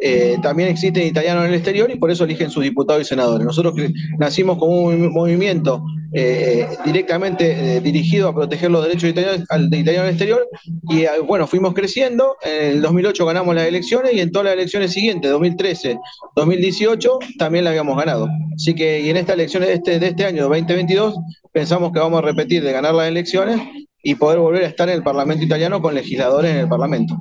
[0.00, 3.44] eh, también existen italianos en el exterior y por eso eligen sus diputados y senadores.
[3.44, 3.74] Nosotros
[4.18, 5.82] nacimos como un movimiento
[6.12, 10.48] eh, directamente eh, dirigido a proteger los derechos de italianos, italiano al exterior.
[10.88, 12.36] Y bueno, fuimos creciendo.
[12.42, 15.98] En el 2008 ganamos las elecciones y en todas las elecciones siguientes, 2013,
[16.36, 18.28] 2018, también las habíamos ganado.
[18.54, 21.16] Así que y en estas elecciones de este, de este año, 2022,
[21.52, 23.60] pensamos que vamos a repetir de ganar las elecciones
[24.02, 27.16] y poder volver a estar en el Parlamento italiano con legisladores en el Parlamento.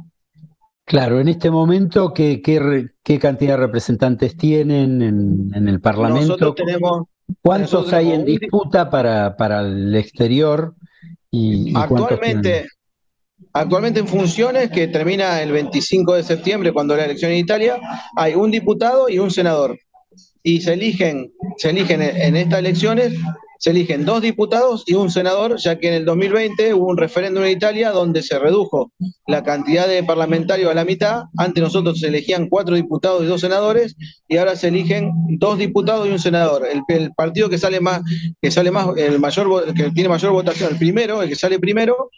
[0.87, 6.37] Claro, en este momento, ¿qué, qué, cantidad de representantes tienen en, en el Parlamento?
[6.37, 7.07] Nosotros tenemos
[7.41, 10.75] ¿Cuántos hay en disputa para, para el exterior?
[11.29, 12.67] Y, actualmente,
[13.51, 17.79] actualmente en funciones, que termina el 25 de septiembre, cuando la elección en Italia,
[18.15, 19.77] hay un diputado y un senador.
[20.41, 23.13] Y se eligen, se eligen en estas elecciones
[23.59, 27.43] se eligen dos diputados y un senador, ya que en el 2020 hubo un referéndum
[27.43, 28.91] en Italia donde se redujo
[29.25, 31.23] la cantidad de parlamentarios a la mitad.
[31.37, 33.95] Antes nosotros se elegían cuatro diputados y dos senadores
[34.27, 36.67] y ahora se eligen dos diputados y un senador.
[36.87, 38.01] El, partido que sale más,
[38.41, 42.09] que sale más, el mayor, que tiene mayor votación, el primero, el que sale primero,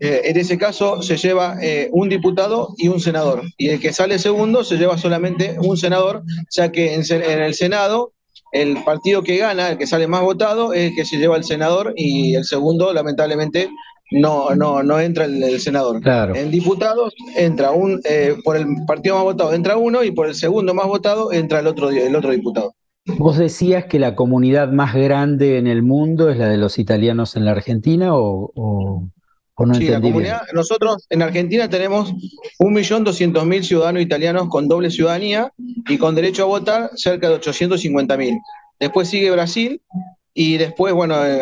[0.00, 3.42] eh, en ese caso se lleva eh, un diputado y un senador.
[3.56, 8.12] Y el que sale segundo se lleva solamente un senador, ya que en el Senado
[8.52, 11.44] el partido que gana, el que sale más votado, es el que se lleva el
[11.44, 13.70] senador y el segundo, lamentablemente,
[14.10, 16.00] no, no, no entra el, senador.
[16.00, 16.34] Claro.
[16.34, 20.34] En diputados entra un, eh, por el partido más votado entra uno y por el
[20.34, 22.74] segundo más votado entra el otro, el otro diputado.
[23.16, 27.36] ¿Vos decías que la comunidad más grande en el mundo es la de los italianos
[27.36, 29.08] en la Argentina o,
[29.74, 32.12] sí, la comunidad, nosotros en Argentina tenemos
[32.58, 35.52] 1.200.000 ciudadanos italianos con doble ciudadanía
[35.88, 38.40] y con derecho a votar cerca de 850.000.
[38.78, 39.80] Después sigue Brasil
[40.34, 41.40] y después, bueno, eh,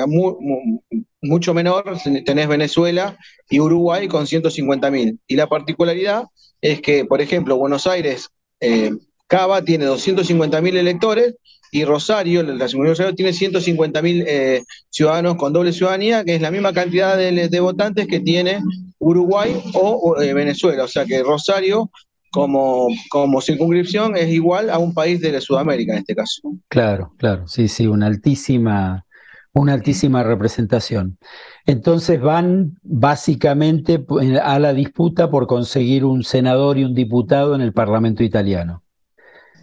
[1.20, 3.18] mucho menor tenés Venezuela
[3.50, 5.18] y Uruguay con 150.000.
[5.26, 6.24] Y la particularidad
[6.60, 8.92] es que, por ejemplo, Buenos Aires, eh,
[9.26, 11.34] Cava tiene 250.000 electores
[11.76, 16.50] y Rosario, la Seguridad Rosario, tiene 150.000 eh, ciudadanos con doble ciudadanía, que es la
[16.50, 18.62] misma cantidad de, votantes que tiene
[18.98, 20.84] Uruguay o eh, Venezuela.
[20.84, 21.90] O sea que Rosario,
[22.30, 26.40] como, como circunscripción, es igual a un país de Sudamérica en este caso.
[26.68, 29.04] Claro, claro, sí, sí, una altísima,
[29.52, 31.18] una altísima representación.
[31.66, 34.02] Entonces van básicamente
[34.42, 38.82] a la disputa por conseguir un senador y un diputado en el Parlamento italiano.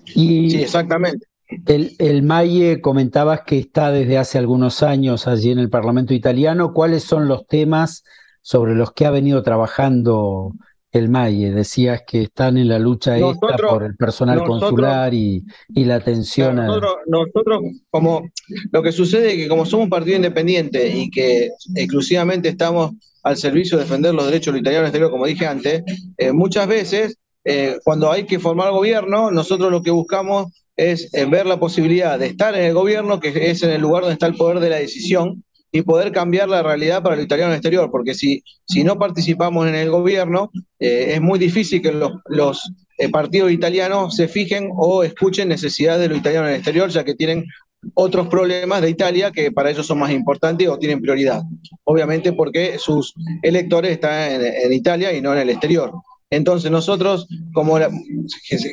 [0.06, 1.26] sí, exactamente.
[1.66, 6.74] El, el Maye comentabas que está desde hace algunos años allí en el Parlamento italiano.
[6.74, 8.04] ¿Cuáles son los temas
[8.42, 10.54] sobre los que ha venido trabajando
[10.92, 11.52] el Maye?
[11.52, 16.96] Decías que están en la lucha esta por el personal consular y, la atención nosotros,
[17.08, 18.30] nosotros, como
[18.72, 22.92] lo que sucede es que como somos un partido independiente y que exclusivamente estamos
[23.24, 25.84] al servicio de defender los derechos de los italianos exterior, como dije antes,
[26.18, 31.46] eh, muchas veces eh, cuando hay que formar gobierno, nosotros lo que buscamos es ver
[31.46, 34.36] la posibilidad de estar en el gobierno, que es en el lugar donde está el
[34.36, 35.44] poder de la decisión,
[35.76, 39.74] y poder cambiar la realidad para el italiano exterior, porque si, si no participamos en
[39.74, 45.04] el gobierno, eh, es muy difícil que los, los eh, partidos italianos se fijen o
[45.04, 47.46] escuchen necesidades de los italianos en el exterior, ya que tienen
[47.96, 51.42] otros problemas de Italia que para ellos son más importantes o tienen prioridad.
[51.86, 55.92] Obviamente porque sus electores están en Italia y no en el exterior.
[56.36, 57.78] Entonces nosotros, como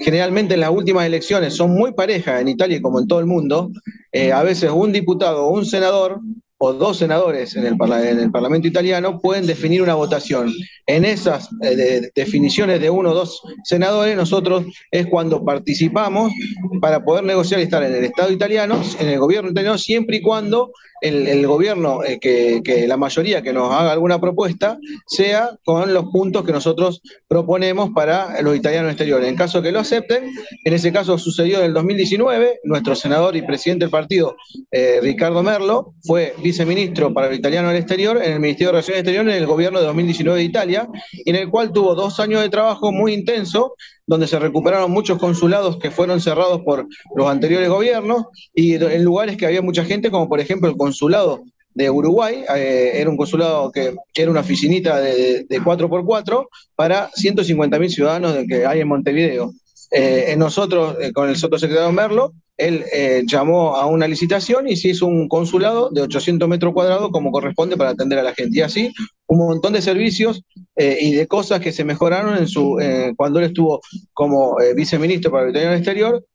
[0.03, 3.71] generalmente en las últimas elecciones son muy parejas en Italia como en todo el mundo,
[4.13, 6.21] eh, a veces un diputado o un senador
[6.63, 10.53] o dos senadores en el, Parlamento italiano pueden definir una votación.
[10.87, 16.33] En esas eh, definiciones de uno o dos senadores, nosotros es cuando participamos
[16.81, 20.23] para poder negociar y estar en el Estado italiano, en el gobierno italiano, siempre y
[20.23, 26.07] cuando el, gobierno, eh, que, la mayoría que nos haga alguna propuesta, sea con los
[26.07, 29.29] puntos que nosotros proponemos para los italianos exteriores.
[29.29, 30.31] En caso que lo acepten,
[30.65, 34.37] en ese caso sucedió en el 2019, nuestro senador y presidente del partido,
[34.71, 39.01] eh, Ricardo Merlo, fue viceministro para los italianos del exterior en el Ministerio de Relaciones
[39.01, 40.89] Exteriores en el gobierno de 2019 de Italia,
[41.25, 43.75] en el cual tuvo dos años de trabajo muy intenso,
[44.11, 49.37] donde se recuperaron muchos consulados que fueron cerrados por los anteriores gobiernos y en lugares
[49.37, 51.45] que había mucha gente, como por ejemplo el consulado
[51.75, 57.89] de Uruguay, eh, era un consulado que, era una oficinita de, de 4x4 para 150.000
[57.89, 59.53] ciudadanos que hay en Montevideo.
[59.93, 64.89] Eh, nosotros, eh, con el secretario Merlo, él eh, llamó a una licitación y se
[64.89, 68.59] hizo un consulado de 800 metros cuadrados como corresponde para atender a la gente.
[68.59, 68.93] Y así
[69.31, 70.43] un montón de servicios
[70.77, 72.77] y de cosas que se mejoraron en su,
[73.17, 73.81] cuando él estuvo
[74.13, 76.27] como viceministro para el Exterior,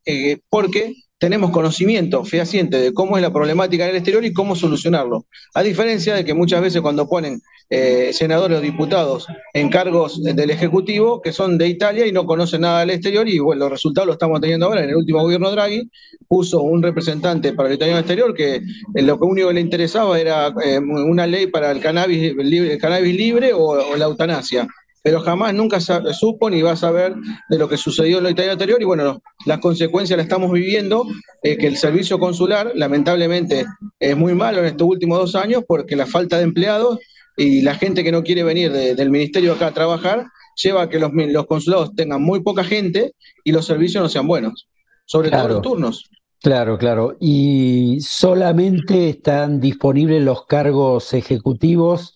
[0.50, 5.26] porque tenemos conocimiento fehaciente de cómo es la problemática en el exterior y cómo solucionarlo.
[5.54, 10.50] A diferencia de que muchas veces cuando ponen eh, senadores o diputados en cargos del
[10.52, 14.08] Ejecutivo que son de Italia y no conocen nada del exterior y bueno, los resultados
[14.08, 14.84] los estamos teniendo ahora.
[14.84, 15.90] En el último gobierno Draghi
[16.28, 20.54] puso un representante para el italiano exterior que eh, lo único que le interesaba era
[20.64, 24.68] eh, una ley para el cannabis libre, cannabis libre o la eutanasia
[25.06, 27.14] pero jamás nunca supo ni va a saber
[27.48, 31.06] de lo que sucedió en la Italia anterior y bueno, las consecuencias las estamos viviendo,
[31.44, 33.68] eh, que el servicio consular lamentablemente
[34.00, 36.98] es muy malo en estos últimos dos años porque la falta de empleados
[37.38, 40.98] y la gente que no quiere venir del ministerio acá a trabajar lleva a que
[40.98, 43.14] los, los, consulados tengan muy poca gente
[43.44, 44.68] y los servicios no sean buenos,
[45.06, 46.10] sobre todo los turnos.
[46.42, 47.16] Claro, claro.
[47.20, 52.16] Y solamente están disponibles los cargos ejecutivos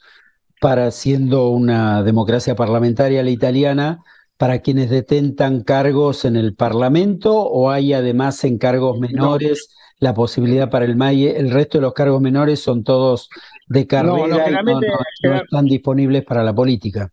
[0.60, 4.04] para, siendo una democracia parlamentaria la italiana,
[4.38, 9.69] para quienes detentan cargos en el Parlamento o hay además en cargos menores
[10.00, 11.38] la posibilidad para el MAIE?
[11.38, 13.30] El resto de los cargos menores son todos
[13.67, 17.12] de carrera y no, están disponibles para la política.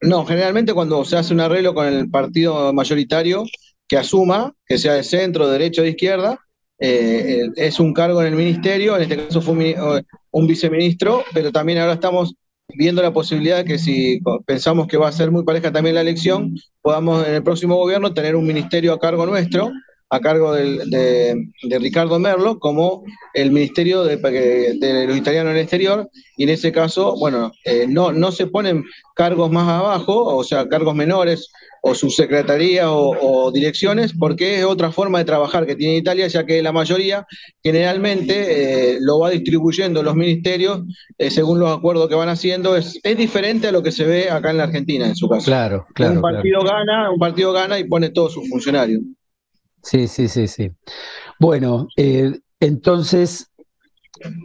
[0.00, 3.44] No, generalmente cuando se hace un arreglo con el partido mayoritario
[3.86, 6.38] que asuma, que sea de centro, de derecha o de izquierda,
[6.78, 9.76] eh, es un cargo en el ministerio, en este caso fue
[10.30, 12.34] un viceministro, pero también ahora estamos
[12.74, 16.54] viendo la posibilidad que si pensamos que va a ser muy pareja también la elección,
[16.82, 19.72] podamos en el próximo gobierno tener un ministerio a cargo nuestro,
[20.08, 21.48] a cargo de,
[21.80, 24.16] Ricardo Merlo, como el ministerio de,
[25.06, 28.84] los italianos en el exterior, y en ese caso, bueno, eh, no, no se ponen
[29.14, 31.50] cargos más abajo, o sea, cargos menores,
[31.88, 36.60] o subsecretaría o, direcciones, porque es otra forma de trabajar que tiene Italia, ya que
[36.60, 37.24] la mayoría
[37.62, 40.82] generalmente eh, lo va distribuyendo los ministerios
[41.16, 42.76] eh, según los acuerdos que van haciendo.
[42.76, 45.44] Es, es diferente a lo que se ve acá en la Argentina, en su caso.
[45.44, 46.14] Claro, claro.
[46.14, 49.02] Un partido gana, un partido gana y pone todos sus funcionarios.
[49.86, 50.70] Sí, sí, sí, sí.
[51.38, 53.50] Bueno, eh, entonces,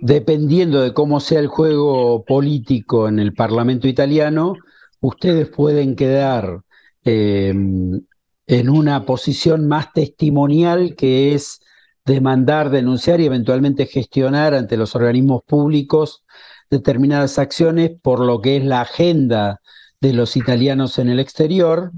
[0.02, 4.56] dependiendo de cómo sea el juego político en el Parlamento italiano,
[5.00, 6.62] ustedes pueden quedar
[7.04, 8.02] Em,
[8.48, 11.62] en una posición más testimonial que es
[12.06, 16.24] demandar, denunciar y eventualmente gestionar ante los organismos públicos
[16.70, 19.62] determinadas acciones por lo que es la agenda
[20.00, 21.92] de los italianos en el exterior,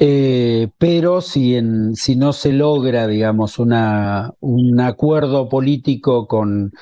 [0.00, 6.72] eh, pero si, en, si, no se logra, digamos, un acuerdo político con,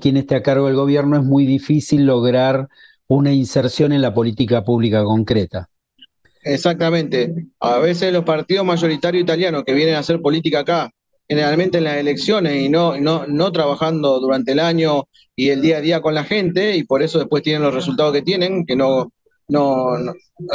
[0.00, 2.68] quien esté a cargo del gobierno, es muy difícil lograr
[3.08, 5.68] una inserción en la política pública concreta.
[6.42, 7.34] Exactamente.
[7.58, 10.90] A veces los partidos mayoritarios italianos que vienen a hacer política acá,
[11.28, 16.00] generalmente en las elecciones y no, trabajando durante el año y el día a día
[16.00, 19.10] con la gente, y por eso después tienen los resultados que tienen, que no,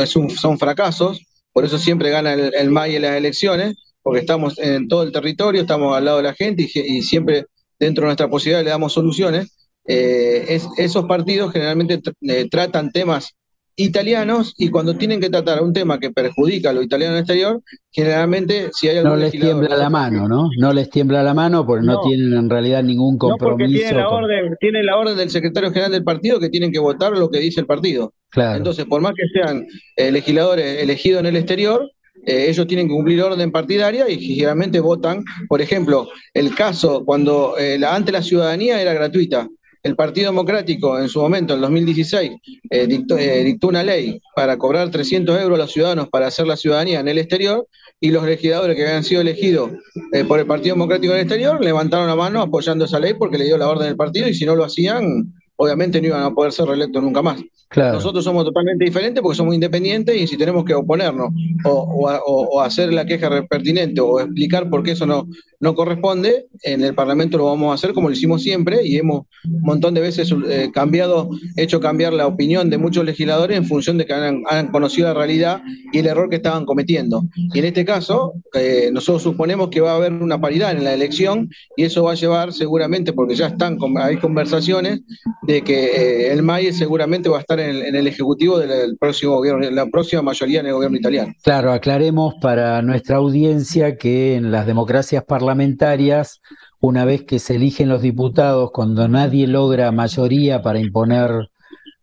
[0.06, 1.22] son fracasos,
[1.56, 5.14] por eso siempre gana el, el MAI en las elecciones, porque estamos en todo el
[5.14, 7.46] territorio, estamos al lado de la gente y, siempre
[7.80, 9.56] dentro de nuestra posibilidad le damos soluciones.
[9.88, 13.36] Eh, esos partidos generalmente eh, tratan temas
[13.76, 17.62] italianos y cuando tienen que tratar un tema que perjudica a los italianos exterior,
[17.92, 20.50] generalmente si hay algún No les tiembla la mano, ¿no?
[20.58, 23.72] No les tiembla la mano porque no, tienen en realidad ningún compromiso.
[23.72, 26.80] No tienen la, orden, tienen la orden del secretario general del partido que tienen que
[26.80, 28.14] votar lo que dice el partido.
[28.30, 28.58] Claro.
[28.58, 29.66] Entonces, por más que sean
[29.96, 31.90] eh, legisladores elegidos en el exterior,
[32.26, 37.58] eh, ellos tienen que cumplir orden partidaria y generalmente votan, por ejemplo, el caso cuando
[37.58, 39.48] eh, la, antes la ciudadanía era gratuita,
[39.86, 42.40] el Partido Democrático en su momento, en 2016, eh,
[42.72, 47.02] eh, dictó, una ley para cobrar 300 euros a los ciudadanos para hacer la ciudadanía
[47.02, 47.68] en el exterior
[48.00, 49.74] y los legisladores que habían sido elegidos
[50.12, 53.38] eh, por el Partido Democrático en el exterior levantaron la mano apoyando esa ley porque
[53.38, 56.34] le dio la orden del partido y si no lo hacían obviamente no iban a
[56.34, 57.42] poder ser reelectos nunca más.
[57.76, 61.30] Nosotros somos totalmente diferentes porque somos independientes y si tenemos que oponernos
[61.66, 65.28] o, hacer la queja pertinente o explicar por qué eso no,
[65.60, 69.24] no corresponde, en el Parlamento lo vamos a hacer como lo hicimos siempre y hemos
[69.44, 73.98] un montón de veces eh, cambiado, hecho cambiar la opinión de muchos legisladores en función
[73.98, 77.24] de que han, conocido la realidad y el error que estaban cometiendo.
[77.54, 80.94] Y en este caso, eh, nosotros suponemos que va a haber una paridad en la
[80.94, 85.02] elección y eso va a llevar seguramente, porque ya están, hay conversaciones
[85.46, 89.70] de que eh, el MAI seguramente va a estar en el, Ejecutivo del próximo gobierno,
[89.72, 91.34] la próxima mayoría en el gobierno italiano.
[91.44, 96.42] Claro, aclaremos para nuestra audiencia que en las democracias parlamentarias,
[96.80, 101.50] una vez que se eligen los diputados, cuando nadie logra mayoría para imponer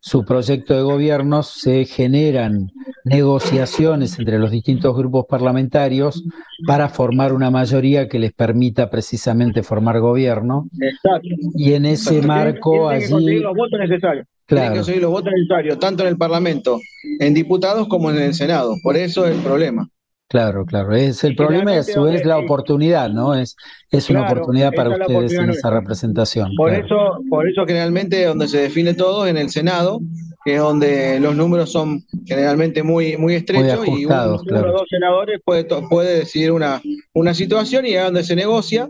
[0.05, 2.73] su proyecto de gobierno, se generan
[3.05, 6.25] negociaciones entre los distintos grupos parlamentarios
[6.67, 10.69] para formar una mayoría que les permita precisamente formar gobierno.
[10.81, 11.29] Exacto.
[11.55, 13.39] Y en ese marco allí...
[13.39, 14.27] los votos necesarios.
[14.45, 14.63] Claro.
[14.63, 16.81] Tienen que conseguir los votos necesarios, tanto en el Parlamento,
[17.21, 18.75] en diputados, como en el Senado.
[18.83, 19.89] Por eso es el problema.
[20.33, 20.95] Claro, claro.
[20.95, 23.35] Es el problema y a su vez la oportunidad, ¿no?
[23.35, 23.55] Es,
[23.91, 26.57] es una oportunidad para ustedes en esa representación.
[26.57, 30.01] Por eso, por eso generalmente donde se define todo en el Senado,
[30.43, 35.39] que es donde los números son generalmente muy, muy estrechos y uno, o dos senadores
[35.45, 36.81] puede, puede decidir una,
[37.13, 38.89] una situación y es donde se negocia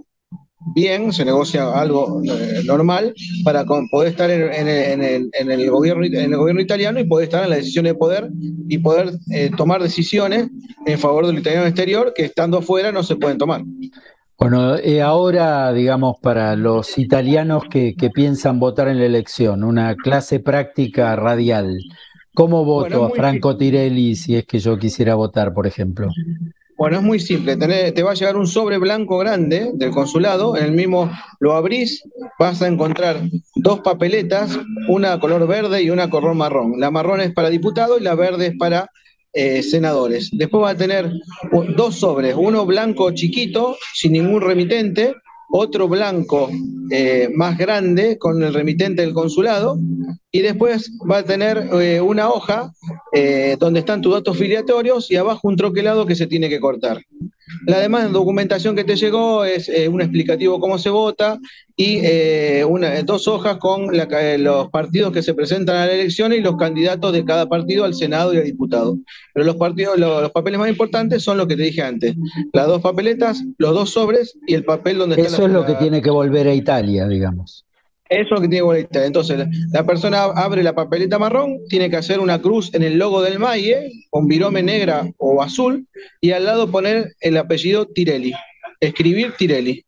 [0.74, 6.60] bien, se negocia algo eh, normal para poder estar en, el, gobierno, en el gobierno
[6.60, 8.30] italiano y poder estar en la decisión de poder
[8.68, 10.48] y poder eh, tomar decisiones
[10.86, 13.62] en favor del italiano exterior que estando afuera no se pueden tomar.
[14.38, 20.40] Bueno, eh, ahora, digamos, para los italianos que, piensan votar en la elección, una clase
[20.40, 21.78] práctica radial,
[22.34, 26.08] ¿cómo voto a Franco Tirelli si es que yo quisiera votar, por ejemplo?
[26.76, 27.56] Bueno, es muy simple.
[27.56, 30.56] te va a llegar un sobre blanco grande del consulado.
[30.56, 32.02] En el mismo lo abrís,
[32.38, 33.20] vas a encontrar
[33.56, 34.58] dos papeletas,
[34.88, 36.74] una color verde y una color marrón.
[36.78, 38.90] La marrón es para diputados y la verde es para
[39.32, 40.30] eh, senadores.
[40.32, 41.10] Después va a tener
[41.76, 45.14] dos sobres, uno blanco chiquito, sin ningún remitente,
[45.50, 46.50] otro blanco
[46.90, 49.78] eh, más grande con el remitente del consulado
[50.34, 52.72] y después va a tener eh, una hoja
[53.12, 57.02] eh, donde están tus datos filiatorios y abajo un troquelado que se tiene que cortar.
[57.66, 61.38] La demás documentación que te llegó es eh, un explicativo cómo se vota
[61.76, 62.00] y
[62.62, 67.12] una, dos hojas con los partidos que se presentan a la elección y los candidatos
[67.12, 68.96] de cada partido al Senado y al diputado.
[69.34, 72.14] Pero los partidos, los, papeles más importantes son los que te dije antes.
[72.52, 75.74] Las dos papeletas, los dos sobres y el papel donde está Eso es lo que
[75.74, 77.66] tiene que volver a Italia, digamos.
[78.12, 79.06] Eso es lo que tiene boleta.
[79.06, 83.22] Entonces, la persona abre la papeleta marrón, tiene que hacer una cruz en el logo
[83.22, 85.86] del Maye, con virome negra o azul,
[86.20, 88.34] y al lado poner el apellido Tirelli.
[88.80, 89.82] Escribir Tirelli.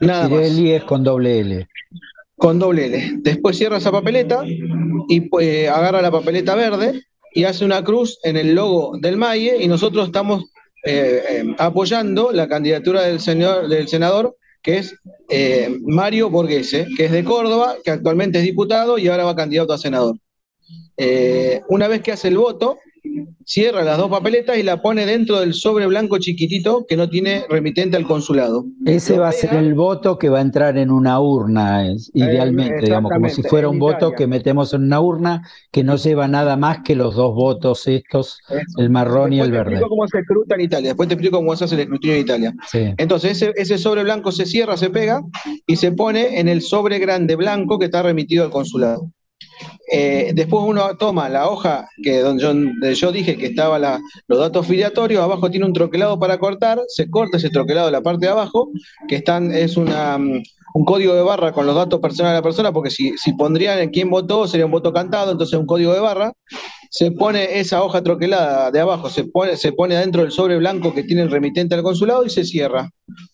[0.00, 1.68] Nada Tirelli es con doble L.
[2.36, 3.10] Con doble L.
[3.18, 4.42] Después cierra esa papeleta
[5.08, 7.02] y pues, agarra la papeleta verde
[7.34, 10.44] y hace una cruz en el logo del Maye y nosotros estamos
[10.82, 14.94] eh, eh, apoyando la candidatura del, señor, del senador que es
[15.28, 19.72] eh, Mario Borghese, que es de Córdoba, que actualmente es diputado y ahora va candidato
[19.72, 20.16] a senador.
[20.96, 22.78] Eh, una vez que hace el voto,
[23.44, 27.44] cierra las dos papeletas y la pone dentro del sobre blanco chiquitito que no tiene
[27.48, 28.64] remitente al consulado.
[28.84, 31.84] Ese va a ser el voto que va a entrar en una urna,
[32.14, 36.28] idealmente, digamos, como si fuera un voto que metemos en una urna que no lleva
[36.28, 38.38] nada más que los dos votos estos,
[38.76, 39.70] el marrón y el verde.
[39.70, 42.16] Te explico cómo se escruta en Italia, después te explico cómo se hace el escrutinio
[42.16, 42.54] en Italia.
[42.72, 45.22] Entonces, ese, sobre blanco se cierra, se pega
[45.66, 49.10] y se pone en el sobre grande blanco que está remitido al consulado.
[49.92, 55.22] Eh, después uno toma la hoja que donde yo, dije que estaban los datos filiatorios,
[55.22, 58.70] abajo tiene un troquelado para cortar, se corta ese troquelado de la parte de abajo,
[59.08, 60.42] que están, es mm,
[60.74, 63.80] un código de barra con los datos personales de la persona, porque si, si pondrían
[63.80, 66.32] en quién votó, sería un voto cantado, entonces un código de barra,
[66.90, 70.92] se pone esa hoja troquelada de abajo, se pone, se pone adentro del sobre blanco
[70.92, 72.90] que tiene el remitente al consulado y se cierra.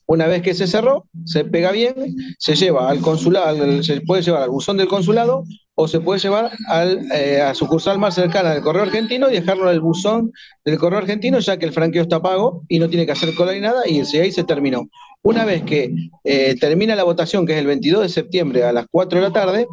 [0.07, 1.95] Una vez que se cerró, se pega bien,
[2.39, 5.45] se lleva al consulado, se puede llevar al buzón del consulado
[5.79, 9.71] o se puede llevar al, eh, a sucursal más cercana del correo argentino y dejarlo
[9.71, 10.33] el buzón
[10.65, 13.53] del correo argentino, ya que el franqueo está pago y no tiene que hacer cola
[13.53, 14.89] ni nada, y ahí se terminó.
[15.23, 15.93] Una vez que
[16.25, 19.33] eh, termina la votación, que es el 22 de septiembre a las 4 de la
[19.33, 19.67] tarde,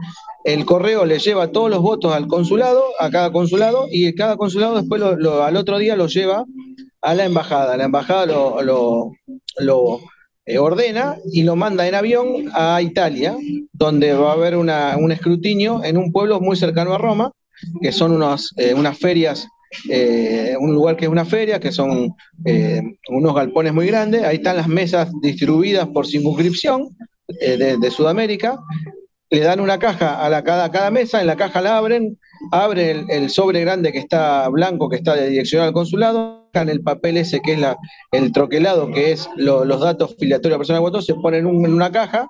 [0.43, 4.75] el correo le lleva todos los votos al consulado, a cada consulado, y cada consulado
[4.75, 6.43] después al otro día lo lleva
[7.01, 7.77] a la embajada.
[7.77, 9.11] La embajada lo,
[10.45, 13.37] eh, ordena y lo manda en avión a Italia,
[13.71, 17.31] donde va a haber un escrutinio en un pueblo muy cercano a Roma,
[17.81, 19.47] que son unas, eh, unas ferias
[19.89, 22.13] eh, un lugar que es una feria, que son
[23.09, 26.89] unos galpones muy grandes, ahí están las mesas distribuidas por circunscripción
[27.27, 28.59] de, Sudamérica,
[29.31, 32.19] le dan una caja a la, cada, cada mesa, en la caja la abren,
[32.51, 36.81] abren el, sobre grande que está blanco, que está de direccional al consulado, en el
[36.81, 37.77] papel ese que es la,
[38.11, 41.73] el troquelado, que es los datos filiatorios de la persona que votó, se ponen en
[41.73, 42.29] una caja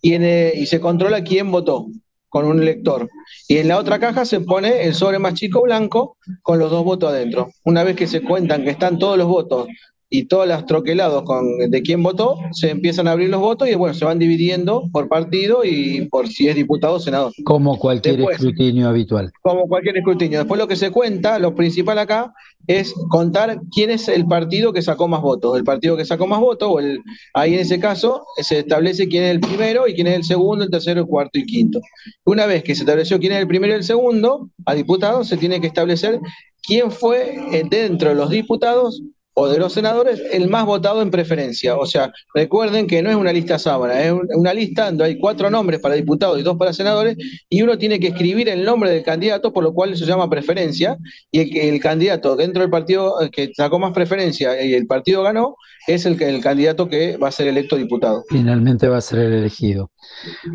[0.00, 1.86] y, eh, y se controla quién votó
[2.28, 3.08] con un lector.
[3.48, 6.84] Y en la otra caja se pone el sobre más chico blanco con los dos
[6.84, 7.50] votos adentro.
[7.64, 9.68] Una vez que se cuentan que están todos los votos
[10.12, 13.74] y todos los troquelados con, de quién votó, se empiezan a abrir los votos y
[13.74, 17.32] bueno, se van dividiendo por partido y por si es diputado o senador.
[17.44, 19.32] Como cualquier escrutinio habitual.
[19.40, 20.40] Como cualquier escrutinio.
[20.40, 22.34] Después lo que se cuenta, lo principal acá,
[22.66, 25.56] es contar quién es el partido que sacó más votos.
[25.56, 27.00] El partido que sacó más votos, o el,
[27.32, 30.62] ahí en ese caso, se establece quién es el primero y quién es el segundo,
[30.62, 31.80] el tercero, el cuarto y quinto.
[32.26, 35.38] Una vez que se estableció quién es el primero y el segundo, a diputados se
[35.38, 36.20] tiene que establecer
[36.62, 39.02] quién fue eh, dentro de los diputados
[39.34, 41.76] o de los senadores el más votado en preferencia.
[41.76, 45.50] O sea, recuerden que no es una lista sábana, es una lista donde hay cuatro
[45.50, 47.16] nombres para diputados y dos para senadores,
[47.48, 50.96] y uno tiene que escribir el nombre del candidato, por lo cual se llama preferencia,
[51.30, 55.56] y el, el candidato dentro del partido que sacó más preferencia y el partido ganó,
[55.86, 58.24] es el, el candidato que va a ser electo diputado.
[58.28, 59.90] Finalmente va a ser el elegido.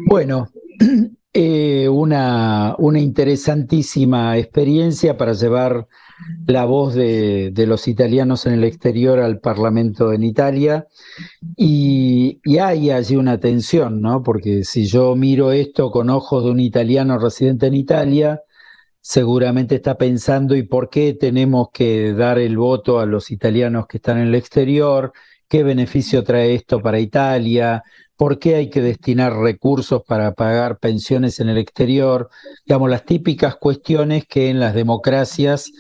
[0.08, 0.50] Bueno,
[1.34, 5.88] eh, una, una interesantísima experiencia para llevar
[6.48, 10.88] la voz de, los italianos en el exterior al Parlamento en Italia
[11.56, 14.24] y, hay allí una tensión, ¿no?
[14.24, 18.42] Porque si yo miro esto con ojos de un italiano residente en Italia,
[19.00, 23.98] seguramente está pensando ¿y por qué tenemos que dar el voto a los italianos que
[23.98, 25.14] están en el exterior?
[25.48, 27.84] ¿Qué beneficio trae esto para Italia?
[28.18, 32.30] ¿Por qué hay que destinar recursos para pagar pensiones en el exterior?
[32.66, 35.72] Digamos, las típicas cuestiones que en las democracias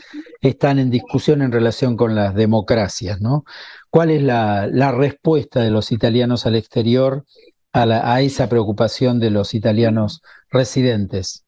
[0.41, 3.43] están en discusión en relación con las democracias, ¿no?
[3.89, 7.25] ¿Cuál es la, respuesta de los italianos al exterior
[7.73, 10.21] a, esa preocupación de los italianos
[10.51, 11.43] residentes?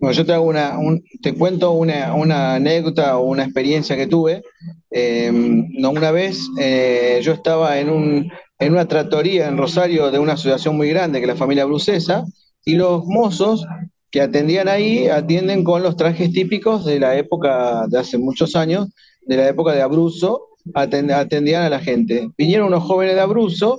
[0.00, 0.78] Bueno, yo te, hago una,
[1.20, 4.42] te cuento una, anécdota o una experiencia que tuve.
[4.90, 10.34] No, una vez eh, yo estaba en un, en una tratoría en Rosario de una
[10.34, 12.24] asociación muy grande, que es la familia Brucesa,
[12.64, 13.66] y los mozos
[14.10, 18.88] que atendían ahí atienden con los trajes típicos de la época de hace muchos años,
[19.22, 22.30] de la época de Abruzzo, atendían a la gente.
[22.36, 23.78] Vinieron unos jóvenes de Abruzzo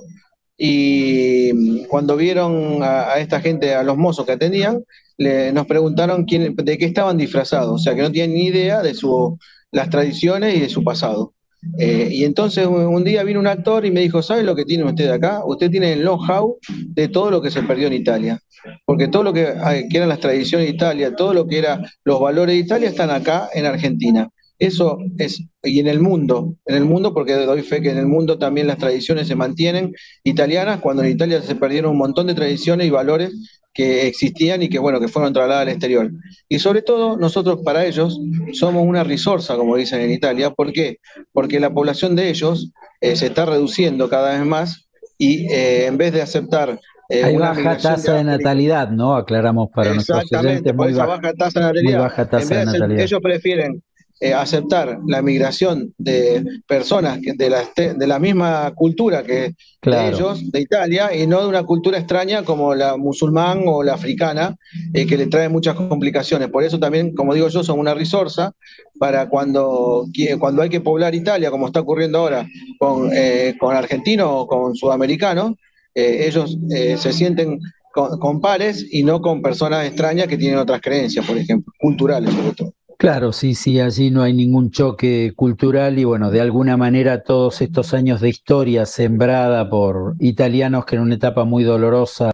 [0.56, 4.84] y cuando vieron a, esta gente, a los mozos que atendían,
[5.18, 8.94] nos preguntaron quién, de qué estaban disfrazados, o sea que no tienen ni idea de
[8.94, 9.38] su,
[9.72, 11.34] las tradiciones y de su pasado.
[11.78, 14.84] Eh, y entonces un día vino un actor y me dijo, ¿sabe lo que tiene
[14.84, 15.42] usted acá?
[15.44, 18.40] Usted tiene el know-how de todo lo que se perdió en Italia.
[18.84, 19.54] Porque todo lo que,
[19.92, 23.48] eran las tradiciones de Italia, todo lo que eran los valores de Italia están acá
[23.52, 24.28] en Argentina.
[24.58, 28.06] Eso es, y en el mundo, en el mundo, porque doy fe que en el
[28.06, 29.94] mundo también las tradiciones se mantienen
[30.24, 34.68] italianas, cuando en Italia se perdieron un montón de tradiciones y valores que existían y
[34.68, 36.10] que, bueno, que fueron trasladadas al exterior.
[36.48, 38.18] Y sobre todo, nosotros para ellos
[38.52, 40.50] somos una risorsa, como dicen en Italia.
[40.50, 40.96] ¿Por qué?
[41.32, 45.96] Porque la población de ellos eh, se está reduciendo cada vez más y eh, en
[45.96, 49.14] vez de aceptar eh, Hay una baja tasa de, natalidad, ¿no?
[49.14, 50.74] Aclaramos para nuestros oyentes.
[50.74, 51.92] Muy, baja tasa de natalidad.
[51.92, 53.00] Muy baja tasa de natalidad.
[53.00, 53.82] Ellos prefieren
[54.20, 60.60] eh, aceptar la migración de personas de la, de la misma cultura que ellos, de
[60.60, 64.56] Italia, y no de una cultura extraña como la musulmán o la africana,
[64.92, 66.48] eh, que le trae muchas complicaciones.
[66.48, 68.54] Por eso también, como digo yo, son una risorsa
[68.98, 70.06] para cuando,
[70.40, 72.44] cuando hay que poblar Italia, como está ocurriendo ahora
[72.80, 75.52] con, eh, con argentinos o con sudamericanos,
[75.94, 77.60] ellos se sienten
[77.92, 82.34] con, con pares y no con personas extrañas que tienen otras creencias, por ejemplo, culturales
[82.34, 82.77] sobre todo.
[82.98, 87.60] Claro, sí, sí, allí no hay ningún choque cultural y bueno, de alguna manera todos
[87.60, 92.32] estos años de historia sembrada por italianos que en una etapa muy dolorosa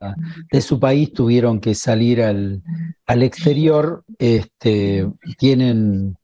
[0.51, 2.62] de su país tuvieron que salir al,
[3.05, 5.07] al exterior, este,
[5.37, 6.17] tienen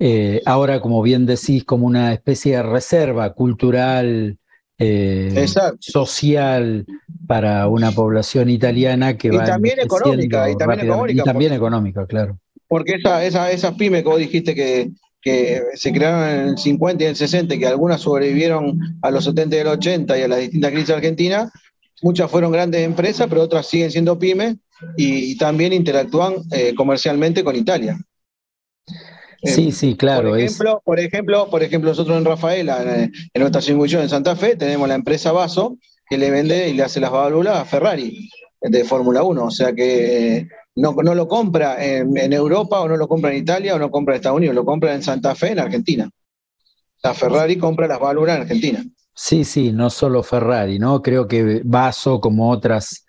[0.00, 4.38] eh, ahora, como bien decís, como una especie de reserva cultural,
[4.76, 5.46] eh,
[5.78, 6.84] social
[7.28, 12.40] para una población italiana que va también económica, y también económica, y también económica, claro
[12.68, 14.90] porque esa, esa, esas pymes que vos dijiste que,
[15.20, 19.24] que se crearon en el 50 y en el 60, que algunas sobrevivieron a los
[19.24, 21.50] 70 y el 80 y a las distintas crisis argentinas,
[22.02, 24.56] muchas fueron grandes empresas, pero otras siguen siendo pymes
[24.96, 27.98] y, también interactúan eh, comercialmente con Italia.
[29.42, 30.30] Sí, sí, claro.
[30.30, 34.56] Por ejemplo, por ejemplo, por ejemplo, nosotros en Rafaela, en, nuestra circunscripción en Santa Fe,
[34.56, 38.28] tenemos la empresa Vaso, que le vende y le hace las válvulas a Ferrari
[38.60, 39.44] de Fórmula 1.
[39.44, 40.48] O sea que
[40.78, 44.14] no, no lo compra en, Europa o no lo compra en Italia o no compra
[44.14, 46.08] en Estados Unidos, lo compra en Santa Fe, en Argentina.
[47.02, 48.84] La Ferrari compra las válvulas en Argentina.
[49.14, 51.02] Sí, sí, no solo Ferrari, ¿no?
[51.02, 53.04] Creo que Vaso, como otras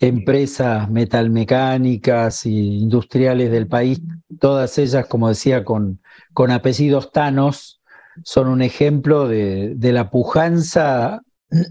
[0.00, 4.00] empresas metalmecánicas e industriales del país,
[4.40, 6.00] todas ellas, como decía, con,
[6.32, 7.80] con apellidos tanos,
[8.22, 11.22] son un ejemplo de, la pujanza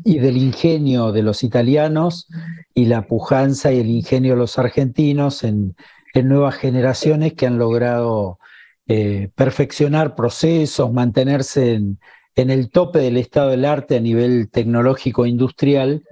[0.03, 2.27] y del ingenio de los italianos
[2.73, 5.75] y la pujanza y el ingenio de los argentinos en,
[6.15, 8.37] nuevas generaciones que han logrado
[8.87, 11.99] eh, perfeccionar procesos, mantenerse en,
[12.35, 16.03] el tope del estado del arte a nivel tecnológico e industrial.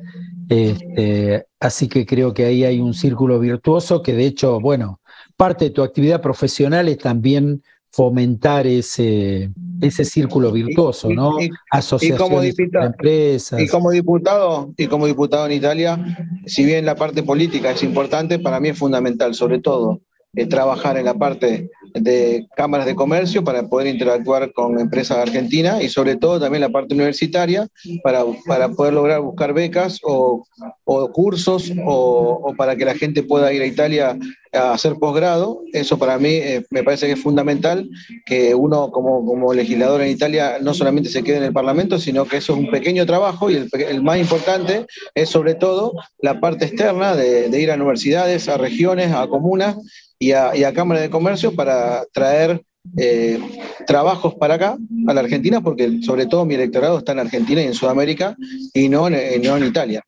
[0.49, 5.01] Este, así que creo que ahí hay un círculo virtuoso que de hecho, bueno,
[5.37, 11.37] parte de tu actividad profesional es también fomentar ese, ese círculo virtuoso, ¿no?
[11.69, 13.61] Asociaciones y como empresas.
[13.61, 15.99] Y como diputado, y como diputado en Italia,
[16.45, 20.01] si bien la parte política es importante, para mí es fundamental, sobre todo,
[20.33, 25.83] eh, trabajar en la parte de cámaras de comercio para poder interactuar con empresas argentinas
[25.83, 27.67] y sobre todo también la parte universitaria
[28.03, 30.45] para, para poder lograr buscar becas o,
[30.83, 34.17] o cursos o, o, para que la gente pueda ir a Italia
[34.53, 35.63] a hacer posgrado.
[35.71, 37.89] Eso para mí eh, me parece que es fundamental
[38.25, 42.25] que uno como, como legislador en Italia no solamente se quede en el Parlamento, sino
[42.25, 44.85] que eso es un pequeño trabajo y el, el más importante
[45.15, 49.77] es sobre todo la parte externa de, de ir a universidades, a regiones, a comunas
[50.21, 52.63] y a, y a Cámara de Comercio para traer
[52.95, 53.39] eh,
[53.87, 57.65] trabajos para acá, a la Argentina, porque sobre todo mi electorado está en Argentina y
[57.65, 58.37] en Sudamérica
[58.71, 60.03] y no en, no en Italia.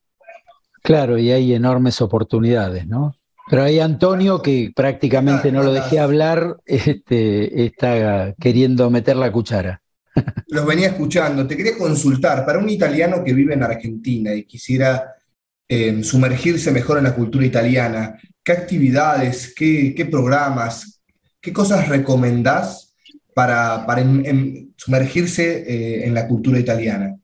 [0.83, 3.15] Claro, y hay enormes oportunidades, ¿no?
[3.49, 9.81] Pero hay Antonio, que prácticamente no lo dejé hablar, este, está queriendo meter la cuchara.
[10.47, 11.47] Los venía escuchando.
[11.47, 15.15] Te quería consultar, para un italiano que vive en Argentina y quisiera
[15.67, 21.01] eh, sumergirse mejor en la cultura italiana, ¿Qué actividades, qué, programas,
[21.39, 22.93] qué cosas recomendás
[23.33, 23.85] para,
[24.75, 27.15] sumergirse eh, en la cultura italiana?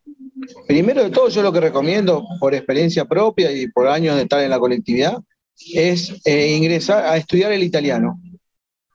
[0.65, 4.41] Primero de todo, yo lo que recomiendo, por experiencia propia y por años de estar
[4.41, 5.17] en la colectividad,
[5.73, 8.21] es eh, ingresar a estudiar el italiano.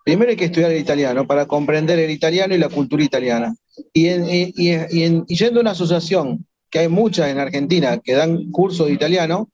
[0.03, 3.55] Primero hay que estudiar el italiano para comprender el italiano y la cultura italiana.
[3.93, 8.95] Y, y yendo a una asociación, que hay muchas en Argentina que dan cursos de
[8.95, 9.51] italiano,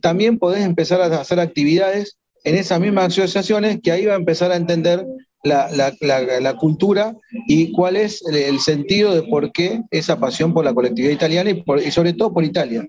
[0.00, 4.52] también podés empezar a hacer actividades en esas mismas asociaciones que ahí va a empezar
[4.52, 5.04] a entender
[5.42, 7.14] la, cultura
[7.46, 11.90] y cuál es el, sentido de por qué esa pasión por la colectividad italiana y,
[11.90, 12.86] sobre todo por Italia.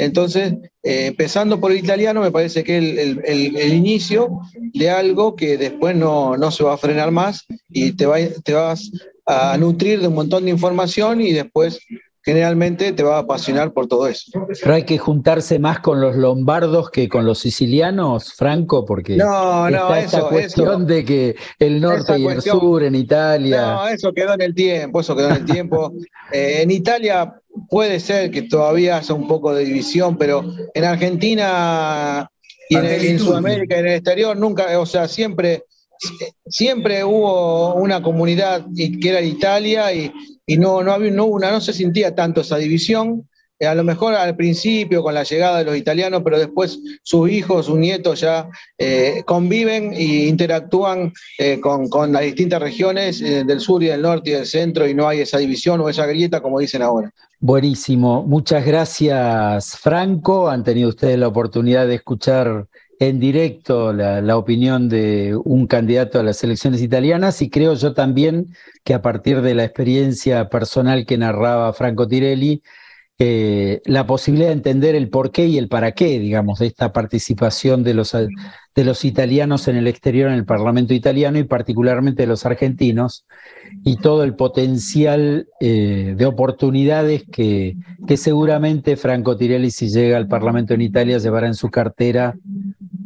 [0.00, 0.54] Entonces,
[0.84, 5.96] eh, empezando por el italiano, me parece que es el, inicio de algo que después
[5.96, 8.90] no, no, se va a frenar más y te, va, te vas
[9.26, 11.80] a nutrir de un montón de información y después
[12.28, 14.30] generalmente te va a apasionar por todo eso.
[14.60, 19.70] Pero hay que juntarse más con los lombardos que con los sicilianos, Franco, porque no,
[19.70, 23.62] no, está esta cuestión de que el norte y el sur en Italia.
[23.62, 25.92] No, eso quedó en el tiempo, eso quedó en el tiempo.
[26.30, 32.30] Eh, en Italia puede ser que todavía haya un poco de división, pero en Argentina
[32.68, 35.64] y en, en Sudamérica y en el exterior nunca, o sea, siempre
[36.46, 40.12] siempre hubo una comunidad que era Italia y,
[40.48, 43.28] y no, no, había, no, una, no se sentía tanto esa división.
[43.60, 47.28] Eh, a lo mejor al principio con la llegada de los italianos, pero después sus
[47.30, 53.60] hijos, sus nietos ya eh, conviven e interactúan eh, con, con, las distintas regiones del
[53.60, 56.40] sur y del norte y del centro y no hay esa división o esa grieta
[56.40, 57.12] como dicen ahora.
[57.40, 60.48] Buenísimo, muchas gracias Franco.
[60.48, 62.66] Han tenido ustedes la oportunidad de escuchar
[63.00, 68.48] en directo la, opinión de un candidato a las elecciones italianas y creo yo también
[68.84, 72.62] que a partir de la experiencia personal que narraba Franco Tirelli,
[73.20, 77.82] eh, la posibilidad de entender el porqué y el para qué, digamos, de esta participación
[77.82, 82.28] de los, de los italianos en el exterior, en el Parlamento italiano y particularmente de
[82.28, 83.26] los argentinos,
[83.84, 87.76] y todo el potencial eh, de oportunidades que,
[88.06, 92.36] que seguramente Franco Tirelli, si llega al Parlamento en Italia, llevará en su cartera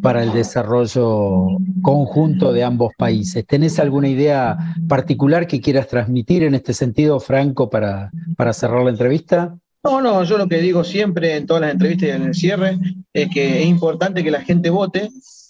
[0.02, 1.46] para el desarrollo
[1.80, 3.46] conjunto de ambos países.
[3.46, 8.90] ¿Tenés alguna idea particular que quieras transmitir en este sentido, Franco, para, para cerrar la
[8.90, 9.56] entrevista?
[9.84, 12.78] No, no, yo lo que digo siempre en todas las entrevistas y en el cierre
[13.12, 15.08] es que es importante que la gente vote,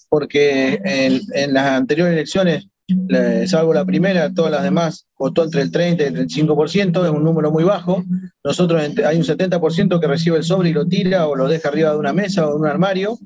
[0.09, 2.67] porque en, las anteriores elecciones,
[3.47, 7.25] salvo la primera, todas las demás votó entre el 30 y el 35%, es un
[7.25, 8.05] número muy bajo.
[8.43, 11.93] Nosotros hay un 70% que recibe el sobre y lo tira o lo deja arriba
[11.93, 13.19] de una mesa o de un armario,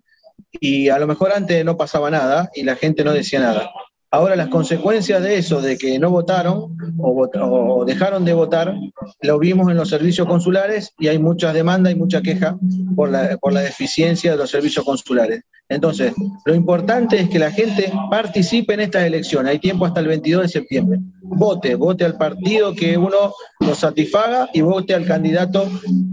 [0.53, 3.70] y a lo mejor antes no pasaba nada y la gente no decía nada.
[4.16, 8.74] Ahora las consecuencias de eso, de que no votaron o, dejaron de votar,
[9.20, 12.56] lo vimos en los servicios consulares y hay muchas demandas y mucha queja
[12.96, 15.42] por la, por la deficiencia de los servicios consulares.
[15.68, 16.14] Entonces,
[16.46, 19.52] lo importante es que la gente participe en estas elecciones.
[19.52, 20.98] Hay tiempo hasta el 22 de septiembre.
[21.20, 25.68] vote, vote al partido que uno lo satisfaga y vote al candidato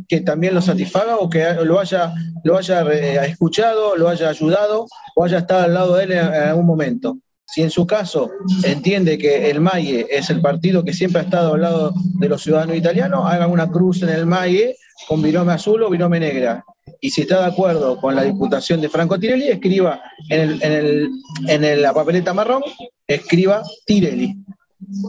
[0.09, 4.87] que también lo satisfaga o que lo haya, lo haya eh, escuchado, lo haya ayudado
[5.15, 7.17] o haya estado al lado de él en algún momento.
[7.53, 8.31] Si en su caso
[8.63, 12.41] entiende que el MAIE es el partido que siempre ha estado al lado de los
[12.41, 14.75] ciudadanos italianos, haga una cruz en el MAIE
[15.07, 16.65] con binome azul o binome negra.
[16.99, 21.11] Y si está de acuerdo con la diputación de Franco Tirelli, escriba en, el,
[21.47, 22.63] en, la papeleta marrón,
[23.05, 24.35] escriba Tirelli.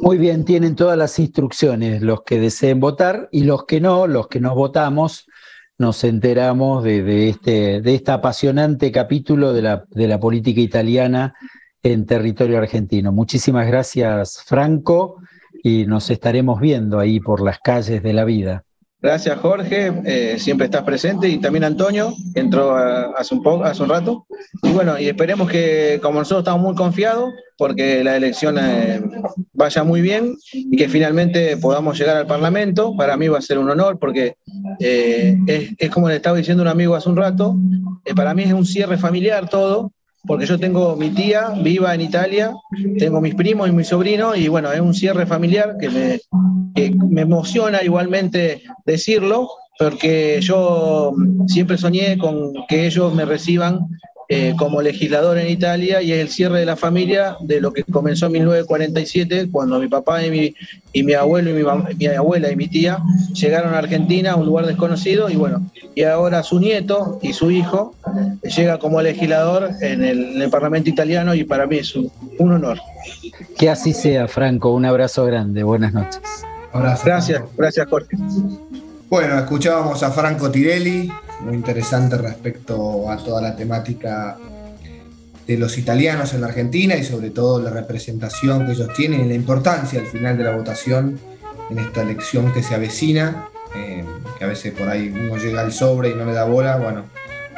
[0.03, 4.29] Muy bien, tienen todas las instrucciones, los que deseen votar y los que no, los
[4.29, 5.25] que nos votamos,
[5.79, 11.35] nos enteramos de, este, de este apasionante capítulo de la, de la política italiana
[11.85, 13.13] en territorio argentino.
[13.13, 15.19] Muchísimas gracias, Franco,
[15.63, 18.65] y nos estaremos viendo ahí por las calles de la vida.
[19.03, 19.93] Gracias, Jorge.
[20.07, 21.29] Eh, siempre estás presente.
[21.29, 24.27] Y también Antonio, entró hace, un poco, hace un rato.
[24.63, 29.03] Y bueno, y esperemos que, como nosotros estamos muy confiados, porque la elección eh,
[29.53, 32.97] vaya muy bien y que finalmente podamos llegar al Parlamento.
[32.97, 34.37] Para mí va a ser un honor, porque
[34.81, 37.59] eh, es, es, como le estaba diciendo un amigo hace un rato,
[38.17, 39.93] para mí es un cierre familiar todo
[40.27, 42.53] porque yo tengo mi tía viva en Italia,
[42.99, 46.21] tengo mis primos y mi sobrino, y bueno, es un cierre familiar que me,
[47.09, 49.49] me emociona igualmente decirlo,
[49.79, 51.13] porque yo
[51.47, 53.81] siempre soñé con que ellos me reciban
[54.29, 57.85] eh, como legislador en Italia y es el cierre de la familia de lo que
[57.85, 60.55] comenzó en 1947 cuando mi papá y mi,
[60.93, 61.63] y mi abuelo y mi,
[61.99, 62.99] mi, abuela y mi tía
[63.35, 67.51] llegaron a Argentina, a un lugar desconocido y bueno, y ahora su nieto y su
[67.51, 67.95] hijo
[68.43, 72.79] llega como legislador en el, Parlamento italiano y para mí es un, honor.
[73.59, 76.21] Que así sea, Franco, un abrazo grande, buenas noches.
[76.73, 78.17] Gracias, gracias Jorge.
[79.11, 81.11] Bueno, escuchábamos a Franco Tirelli,
[81.41, 84.37] muy interesante respecto a toda la temática
[85.47, 89.29] de los italianos en la Argentina y sobre todo la representación que ellos tienen y
[89.29, 91.19] la importancia al final de la votación
[91.71, 94.05] en esta elección que se avecina, eh,
[94.39, 97.05] que a veces por ahí uno llega al sobre y no le da bola, bueno,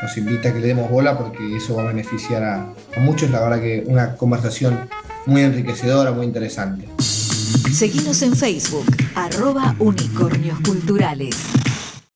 [0.02, 3.40] nos invita a que le demos bola porque eso va a beneficiar a, muchos, la
[3.40, 4.88] verdad que una conversación
[5.26, 6.88] muy enriquecedora, muy interesante.
[7.72, 11.36] Seguimos en Facebook, arroba unicornios culturales.